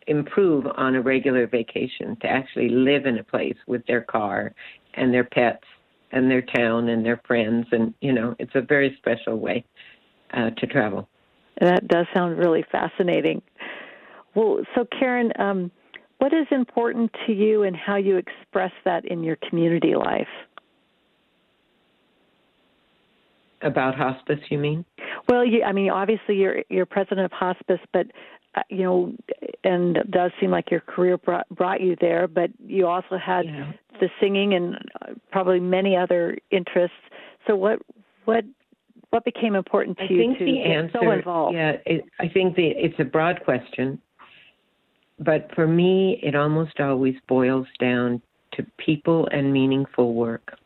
improve 0.07 0.65
on 0.75 0.95
a 0.95 1.01
regular 1.01 1.47
vacation 1.47 2.17
to 2.21 2.27
actually 2.27 2.69
live 2.69 3.05
in 3.05 3.17
a 3.19 3.23
place 3.23 3.57
with 3.67 3.85
their 3.87 4.01
car 4.01 4.53
and 4.93 5.13
their 5.13 5.25
pets 5.25 5.63
and 6.11 6.31
their 6.31 6.41
town 6.41 6.87
and 6.87 7.05
their 7.05 7.21
friends 7.27 7.67
and 7.73 7.93
you 7.99 8.13
know 8.13 8.33
it's 8.39 8.55
a 8.55 8.61
very 8.61 8.97
special 8.97 9.37
way 9.37 9.63
uh, 10.33 10.49
to 10.51 10.65
travel. 10.67 11.07
That 11.59 11.87
does 11.87 12.05
sound 12.13 12.37
really 12.37 12.63
fascinating. 12.71 13.41
Well, 14.35 14.59
so 14.75 14.85
Karyn, 14.85 15.37
um, 15.39 15.71
what 16.19 16.33
is 16.33 16.47
important 16.51 17.11
to 17.25 17.33
you 17.33 17.63
and 17.63 17.75
how 17.75 17.95
you 17.95 18.17
express 18.17 18.71
that 18.85 19.05
in 19.05 19.23
your 19.23 19.37
community 19.49 19.95
life? 19.95 20.27
About 23.61 23.95
hospice, 23.95 24.39
you 24.49 24.57
mean? 24.57 24.85
Well, 25.29 25.45
you, 25.45 25.63
I 25.63 25.71
mean, 25.71 25.89
obviously 25.89 26.35
you're 26.35 26.63
you're 26.69 26.85
president 26.85 27.25
of 27.25 27.31
hospice, 27.31 27.79
but 27.91 28.07
uh, 28.55 28.61
you 28.69 28.83
know, 28.83 29.13
and 29.63 29.97
it 29.97 30.11
does 30.11 30.31
seem 30.39 30.51
like 30.51 30.69
your 30.69 30.81
career 30.81 31.17
brought 31.17 31.49
brought 31.49 31.81
you 31.81 31.95
there. 31.99 32.27
But 32.27 32.51
you 32.65 32.87
also 32.87 33.17
had 33.17 33.45
yeah. 33.45 33.71
the 33.99 34.09
singing 34.21 34.53
and 34.53 34.75
uh, 35.01 35.13
probably 35.31 35.59
many 35.59 35.95
other 35.95 36.37
interests. 36.51 36.97
So 37.47 37.55
what 37.55 37.79
what 38.25 38.45
what 39.09 39.25
became 39.25 39.55
important 39.55 39.97
to 39.97 40.03
I 40.03 40.07
you 40.07 40.17
think 40.17 40.37
to 40.39 40.59
answer, 40.59 40.99
so 41.01 41.11
involved? 41.11 41.55
Yeah, 41.55 41.77
it, 41.85 42.05
I 42.19 42.27
think 42.27 42.55
the, 42.55 42.67
it's 42.67 42.99
a 42.99 43.05
broad 43.05 43.41
question, 43.43 43.99
but 45.19 45.49
for 45.55 45.67
me, 45.67 46.19
it 46.21 46.35
almost 46.35 46.79
always 46.79 47.15
boils 47.27 47.67
down 47.79 48.21
to 48.53 48.65
people 48.77 49.27
and 49.31 49.51
meaningful 49.51 50.13
work. 50.13 50.57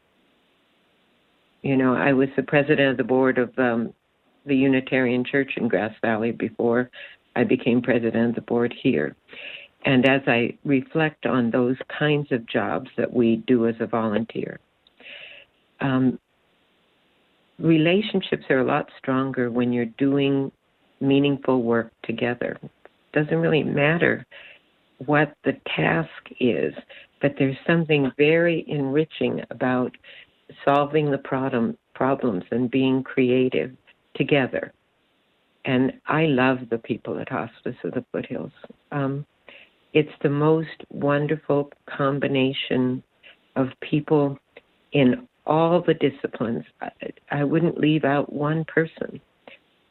You 1.61 1.77
know, 1.77 1.95
I 1.95 2.13
was 2.13 2.29
the 2.35 2.43
president 2.43 2.91
of 2.91 2.97
the 2.97 3.03
board 3.03 3.37
of 3.37 3.57
um, 3.57 3.93
the 4.45 4.55
Unitarian 4.55 5.23
Church 5.23 5.53
in 5.57 5.67
Grass 5.67 5.93
Valley 6.01 6.31
before 6.31 6.89
I 7.35 7.43
became 7.43 7.81
president 7.81 8.29
of 8.29 8.35
the 8.35 8.41
board 8.41 8.73
here. 8.81 9.15
And 9.85 10.05
as 10.05 10.21
I 10.27 10.57
reflect 10.63 11.25
on 11.25 11.49
those 11.49 11.77
kinds 11.97 12.31
of 12.31 12.45
jobs 12.45 12.89
that 12.97 13.11
we 13.11 13.37
do 13.47 13.67
as 13.67 13.75
a 13.79 13.87
volunteer, 13.87 14.59
um, 15.79 16.19
relationships 17.57 18.43
are 18.49 18.59
a 18.59 18.65
lot 18.65 18.89
stronger 18.97 19.49
when 19.49 19.71
you're 19.71 19.85
doing 19.85 20.51
meaningful 20.99 21.63
work 21.63 21.91
together. 22.03 22.59
Doesn't 23.13 23.37
really 23.37 23.63
matter 23.63 24.25
what 25.05 25.35
the 25.43 25.53
task 25.75 26.09
is, 26.39 26.73
but 27.21 27.35
there's 27.37 27.57
something 27.65 28.11
very 28.17 28.65
enriching 28.67 29.41
about 29.49 29.91
solving 30.65 31.11
the 31.11 31.17
problem, 31.17 31.77
problems 31.93 32.43
and 32.51 32.69
being 32.69 33.03
creative 33.03 33.71
together. 34.15 34.73
And 35.65 35.93
I 36.07 36.25
love 36.25 36.59
the 36.69 36.77
people 36.77 37.19
at 37.19 37.29
Hospice 37.29 37.75
of 37.83 37.93
the 37.93 38.05
Foothills. 38.11 38.51
Um, 38.91 39.25
It's 39.93 40.17
the 40.21 40.29
most 40.29 40.85
wonderful 40.89 41.71
combination 41.85 43.03
of 43.55 43.67
people 43.81 44.37
in 44.93 45.27
all 45.45 45.81
the 45.81 45.93
disciplines. 45.93 46.63
I, 46.81 46.89
I 47.29 47.43
wouldn't 47.43 47.77
leave 47.77 48.05
out 48.05 48.31
one 48.31 48.63
person. 48.65 49.19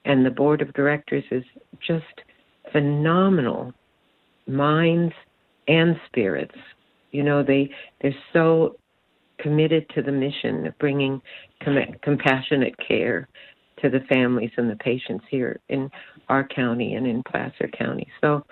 And 0.05 0.25
the 0.25 0.31
board 0.31 0.63
of 0.63 0.73
directors 0.73 1.25
is 1.31 1.45
just 1.87 2.23
phenomenal 2.73 3.73
minds 4.47 5.15
and 5.69 5.97
spirits. 6.07 6.55
You 7.13 7.23
know, 7.23 7.43
they 7.43 7.71
they're 8.01 8.15
so 8.33 8.77
committed 9.39 9.89
to 9.95 10.03
the 10.03 10.13
mission 10.13 10.67
of 10.67 10.79
bringing 10.79 11.21
com- 11.65 11.95
compassionate 12.03 12.75
care 12.87 13.29
to 13.83 13.89
the 13.89 14.01
families 14.13 14.51
and 14.57 14.71
the 14.71 14.77
patients 14.77 15.25
here 15.31 15.59
in 15.69 15.91
our 16.29 16.47
county 16.47 16.95
and 16.95 17.07
in 17.07 17.23
Placer 17.23 17.69
County. 17.79 18.07
So 18.21 18.45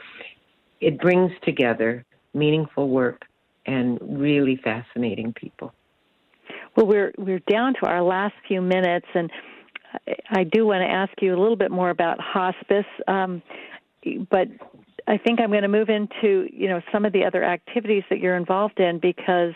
it 0.81 0.98
brings 0.98 1.31
together 1.42 2.04
meaningful 2.35 2.88
work 2.88 3.22
and 3.66 3.98
really 4.02 4.59
fascinating 4.62 5.35
people. 5.35 5.72
Well, 6.76 6.87
we're 6.87 7.12
we're 7.18 7.42
down 7.50 7.74
to 7.81 7.87
our 7.87 8.02
last 8.02 8.35
few 8.46 8.62
minutes, 8.62 9.07
and 9.14 9.31
I 10.31 10.44
do 10.44 10.66
want 10.66 10.83
to 10.83 10.90
ask 10.90 11.12
you 11.20 11.35
a 11.35 11.38
little 11.38 11.57
bit 11.57 11.70
more 11.70 11.90
about 11.90 12.18
hospice. 12.20 12.87
Um, 13.07 13.42
but 14.30 14.48
I 15.06 15.18
think 15.18 15.40
I'm 15.40 15.50
going 15.50 15.62
to 15.62 15.68
move 15.68 15.88
into 15.88 16.48
you 16.52 16.68
know 16.68 16.80
some 16.92 17.04
of 17.04 17.12
the 17.12 17.24
other 17.24 17.44
activities 17.44 18.04
that 18.11 18.18
you're 18.18 18.37
involved 18.37 18.78
in 18.78 18.98
because 18.98 19.54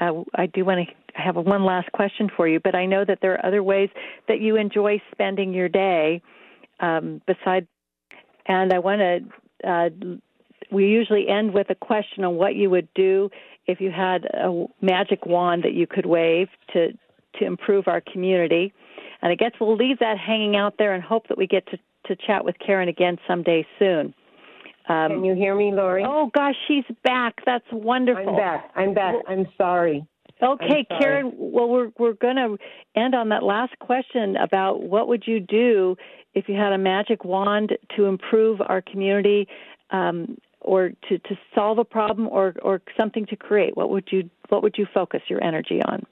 uh, 0.00 0.22
I 0.34 0.46
do 0.46 0.64
want 0.64 0.88
to 0.88 0.94
have 1.20 1.36
one 1.36 1.64
last 1.64 1.90
question 1.92 2.30
for 2.36 2.48
you. 2.48 2.60
But 2.60 2.74
I 2.74 2.86
know 2.86 3.04
that 3.04 3.18
there 3.20 3.34
are 3.34 3.46
other 3.46 3.62
ways 3.62 3.90
that 4.28 4.40
you 4.40 4.56
enjoy 4.56 5.00
spending 5.12 5.52
your 5.52 5.68
day 5.68 6.22
um, 6.80 7.20
besides, 7.26 7.66
and 8.46 8.72
I 8.72 8.78
want 8.78 9.00
to. 9.00 9.68
Uh, 9.68 9.90
we 10.72 10.86
usually 10.86 11.28
end 11.28 11.52
with 11.52 11.68
a 11.70 11.74
question 11.74 12.24
on 12.24 12.36
what 12.36 12.54
you 12.54 12.70
would 12.70 12.88
do 12.94 13.28
if 13.66 13.80
you 13.80 13.90
had 13.90 14.24
a 14.24 14.66
magic 14.80 15.26
wand 15.26 15.64
that 15.64 15.72
you 15.72 15.86
could 15.86 16.06
wave 16.06 16.48
to 16.72 16.92
to 17.38 17.44
improve 17.44 17.86
our 17.88 18.00
community. 18.00 18.72
And 19.22 19.30
I 19.30 19.34
guess 19.34 19.52
we'll 19.60 19.76
leave 19.76 19.98
that 19.98 20.18
hanging 20.18 20.56
out 20.56 20.74
there 20.78 20.94
and 20.94 21.02
hope 21.02 21.28
that 21.28 21.38
we 21.38 21.46
get 21.46 21.66
to, 21.68 21.78
to 22.10 22.16
chat 22.26 22.44
with 22.44 22.56
Karyn 22.58 22.88
again 22.88 23.16
someday 23.26 23.66
soon. 23.78 24.14
Um, 24.88 25.08
Can 25.08 25.24
you 25.24 25.34
hear 25.34 25.54
me, 25.54 25.72
Lori? 25.72 26.04
Oh 26.06 26.30
gosh, 26.34 26.56
she's 26.66 26.84
back. 27.04 27.36
That's 27.46 27.64
wonderful. 27.72 28.30
I'm 28.30 28.36
back. 28.36 28.70
I'm 28.74 28.94
back. 28.94 29.14
I'm 29.28 29.46
sorry. 29.56 30.04
Okay, 30.42 30.86
I'm 30.90 30.98
sorry. 30.98 31.22
Karyn. 31.22 31.32
Well, 31.36 31.68
we're 31.68 31.90
we're 31.98 32.14
going 32.14 32.36
to 32.36 32.56
end 32.96 33.14
on 33.14 33.28
that 33.28 33.42
last 33.42 33.78
question 33.78 34.36
about 34.36 34.82
what 34.82 35.06
would 35.06 35.24
you 35.26 35.38
do 35.38 35.96
if 36.34 36.48
you 36.48 36.56
had 36.56 36.72
a 36.72 36.78
magic 36.78 37.24
wand 37.24 37.76
to 37.96 38.06
improve 38.06 38.60
our 38.60 38.82
community, 38.82 39.46
um, 39.90 40.38
or 40.60 40.90
to, 41.08 41.18
to 41.18 41.38
solve 41.54 41.78
a 41.78 41.84
problem, 41.84 42.26
or 42.28 42.54
or 42.62 42.82
something 42.98 43.26
to 43.26 43.36
create. 43.36 43.76
What 43.76 43.90
would 43.90 44.08
you 44.10 44.28
what 44.48 44.62
would 44.64 44.76
you 44.76 44.86
focus 44.92 45.20
your 45.28 45.42
energy 45.44 45.80
on? 45.86 46.04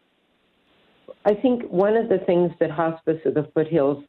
I 1.25 1.35
think 1.35 1.65
one 1.65 1.97
of 1.97 2.09
the 2.09 2.19
things 2.19 2.53
that 2.61 2.71
Hospice 2.71 3.21
of 3.25 3.35
the 3.35 3.51
Foothills 3.55 4.05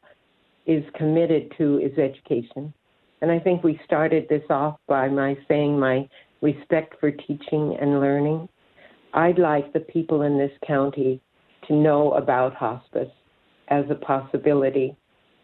is 0.66 0.84
committed 0.94 1.52
to 1.58 1.78
is 1.78 1.98
education. 1.98 2.72
And 3.22 3.30
I 3.30 3.38
think 3.38 3.62
we 3.62 3.80
started 3.84 4.26
this 4.28 4.44
off 4.50 4.78
by 4.86 5.08
my 5.08 5.36
saying 5.48 5.78
my 5.78 6.08
respect 6.40 6.94
for 7.00 7.10
teaching 7.10 7.76
and 7.80 8.00
learning. 8.00 8.48
I'd 9.12 9.38
like 9.38 9.72
the 9.72 9.80
people 9.80 10.22
in 10.22 10.38
this 10.38 10.52
county 10.66 11.20
to 11.68 11.74
know 11.74 12.12
about 12.12 12.54
hospice 12.54 13.10
as 13.68 13.84
a 13.90 13.94
possibility 13.94 14.96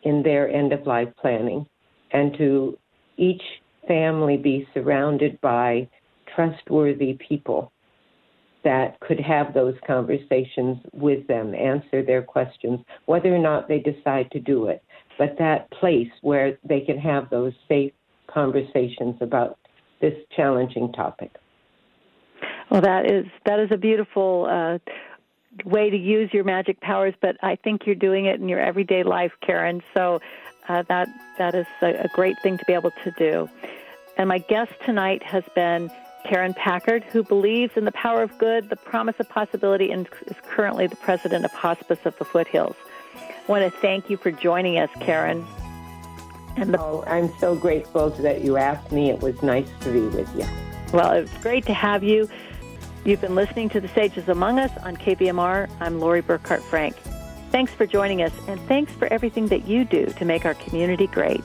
in 0.04 0.22
their 0.22 0.48
end 0.48 0.72
of 0.72 0.86
life 0.86 1.08
planning 1.20 1.66
and 2.12 2.36
to 2.38 2.78
each 3.16 3.42
family 3.86 4.36
be 4.36 4.66
surrounded 4.72 5.40
by 5.40 5.88
trustworthy 6.34 7.18
people 7.28 7.72
that 8.64 8.98
could 9.00 9.20
have 9.20 9.54
those 9.54 9.74
conversations 9.86 10.78
with 10.92 11.26
them, 11.28 11.54
answer 11.54 12.02
their 12.04 12.22
questions, 12.22 12.80
whether 13.06 13.32
or 13.34 13.38
not 13.38 13.68
they 13.68 13.78
decide 13.78 14.28
to 14.32 14.40
do 14.40 14.66
it 14.66 14.82
but 15.18 15.36
that 15.38 15.70
place 15.70 16.10
where 16.22 16.58
they 16.64 16.80
can 16.80 16.98
have 16.98 17.30
those 17.30 17.52
safe 17.68 17.92
conversations 18.26 19.16
about 19.20 19.58
this 20.00 20.14
challenging 20.36 20.92
topic. 20.92 21.30
Well, 22.70 22.82
that 22.82 23.10
is 23.10 23.26
that 23.44 23.58
is 23.60 23.70
a 23.70 23.76
beautiful 23.76 24.46
uh, 24.50 24.78
way 25.64 25.90
to 25.90 25.96
use 25.96 26.30
your 26.32 26.44
magic 26.44 26.80
powers, 26.80 27.14
but 27.20 27.36
I 27.42 27.56
think 27.56 27.86
you're 27.86 27.94
doing 27.94 28.26
it 28.26 28.40
in 28.40 28.48
your 28.48 28.60
everyday 28.60 29.02
life, 29.02 29.32
Karyn. 29.42 29.82
So 29.94 30.20
uh, 30.68 30.82
that 30.88 31.08
that 31.38 31.54
is 31.54 31.66
a, 31.80 32.04
a 32.04 32.08
great 32.08 32.40
thing 32.42 32.58
to 32.58 32.64
be 32.66 32.72
able 32.72 32.90
to 33.04 33.10
do. 33.12 33.48
And 34.18 34.28
my 34.28 34.38
guest 34.38 34.72
tonight 34.84 35.22
has 35.22 35.44
been 35.54 35.90
Karyn 36.26 36.56
Packard, 36.56 37.04
who 37.04 37.22
believes 37.22 37.76
in 37.76 37.84
the 37.84 37.92
power 37.92 38.22
of 38.22 38.36
good, 38.38 38.68
the 38.68 38.76
promise 38.76 39.16
of 39.20 39.28
possibility, 39.28 39.90
and 39.90 40.08
is 40.26 40.36
currently 40.48 40.86
the 40.86 40.96
president 40.96 41.44
of 41.44 41.52
Hospice 41.52 42.00
of 42.04 42.16
the 42.18 42.24
Foothills. 42.24 42.76
I 43.46 43.52
want 43.52 43.62
to 43.62 43.80
thank 43.80 44.10
you 44.10 44.16
for 44.16 44.32
joining 44.32 44.78
us, 44.78 44.90
Karyn. 44.96 45.44
And 46.56 46.74
the- 46.74 46.80
oh, 46.80 47.04
I'm 47.06 47.32
so 47.38 47.54
grateful 47.54 48.10
that 48.10 48.42
you 48.42 48.56
asked 48.56 48.90
me. 48.90 49.10
It 49.10 49.20
was 49.20 49.40
nice 49.42 49.68
to 49.82 49.90
be 49.92 50.00
with 50.00 50.28
you. 50.36 50.44
Well, 50.92 51.12
it's 51.12 51.36
great 51.38 51.64
to 51.66 51.74
have 51.74 52.02
you. 52.02 52.28
You've 53.04 53.20
been 53.20 53.36
listening 53.36 53.68
to 53.70 53.80
The 53.80 53.88
Sages 53.88 54.28
Among 54.28 54.58
Us 54.58 54.72
on 54.82 54.96
KVMR. 54.96 55.68
I'm 55.80 56.00
Lori 56.00 56.22
Burkart 56.22 56.60
Frank. 56.62 56.96
Thanks 57.52 57.72
for 57.72 57.86
joining 57.86 58.22
us, 58.22 58.32
and 58.48 58.60
thanks 58.62 58.92
for 58.92 59.06
everything 59.12 59.46
that 59.48 59.68
you 59.68 59.84
do 59.84 60.06
to 60.06 60.24
make 60.24 60.44
our 60.44 60.54
community 60.54 61.06
great. 61.06 61.44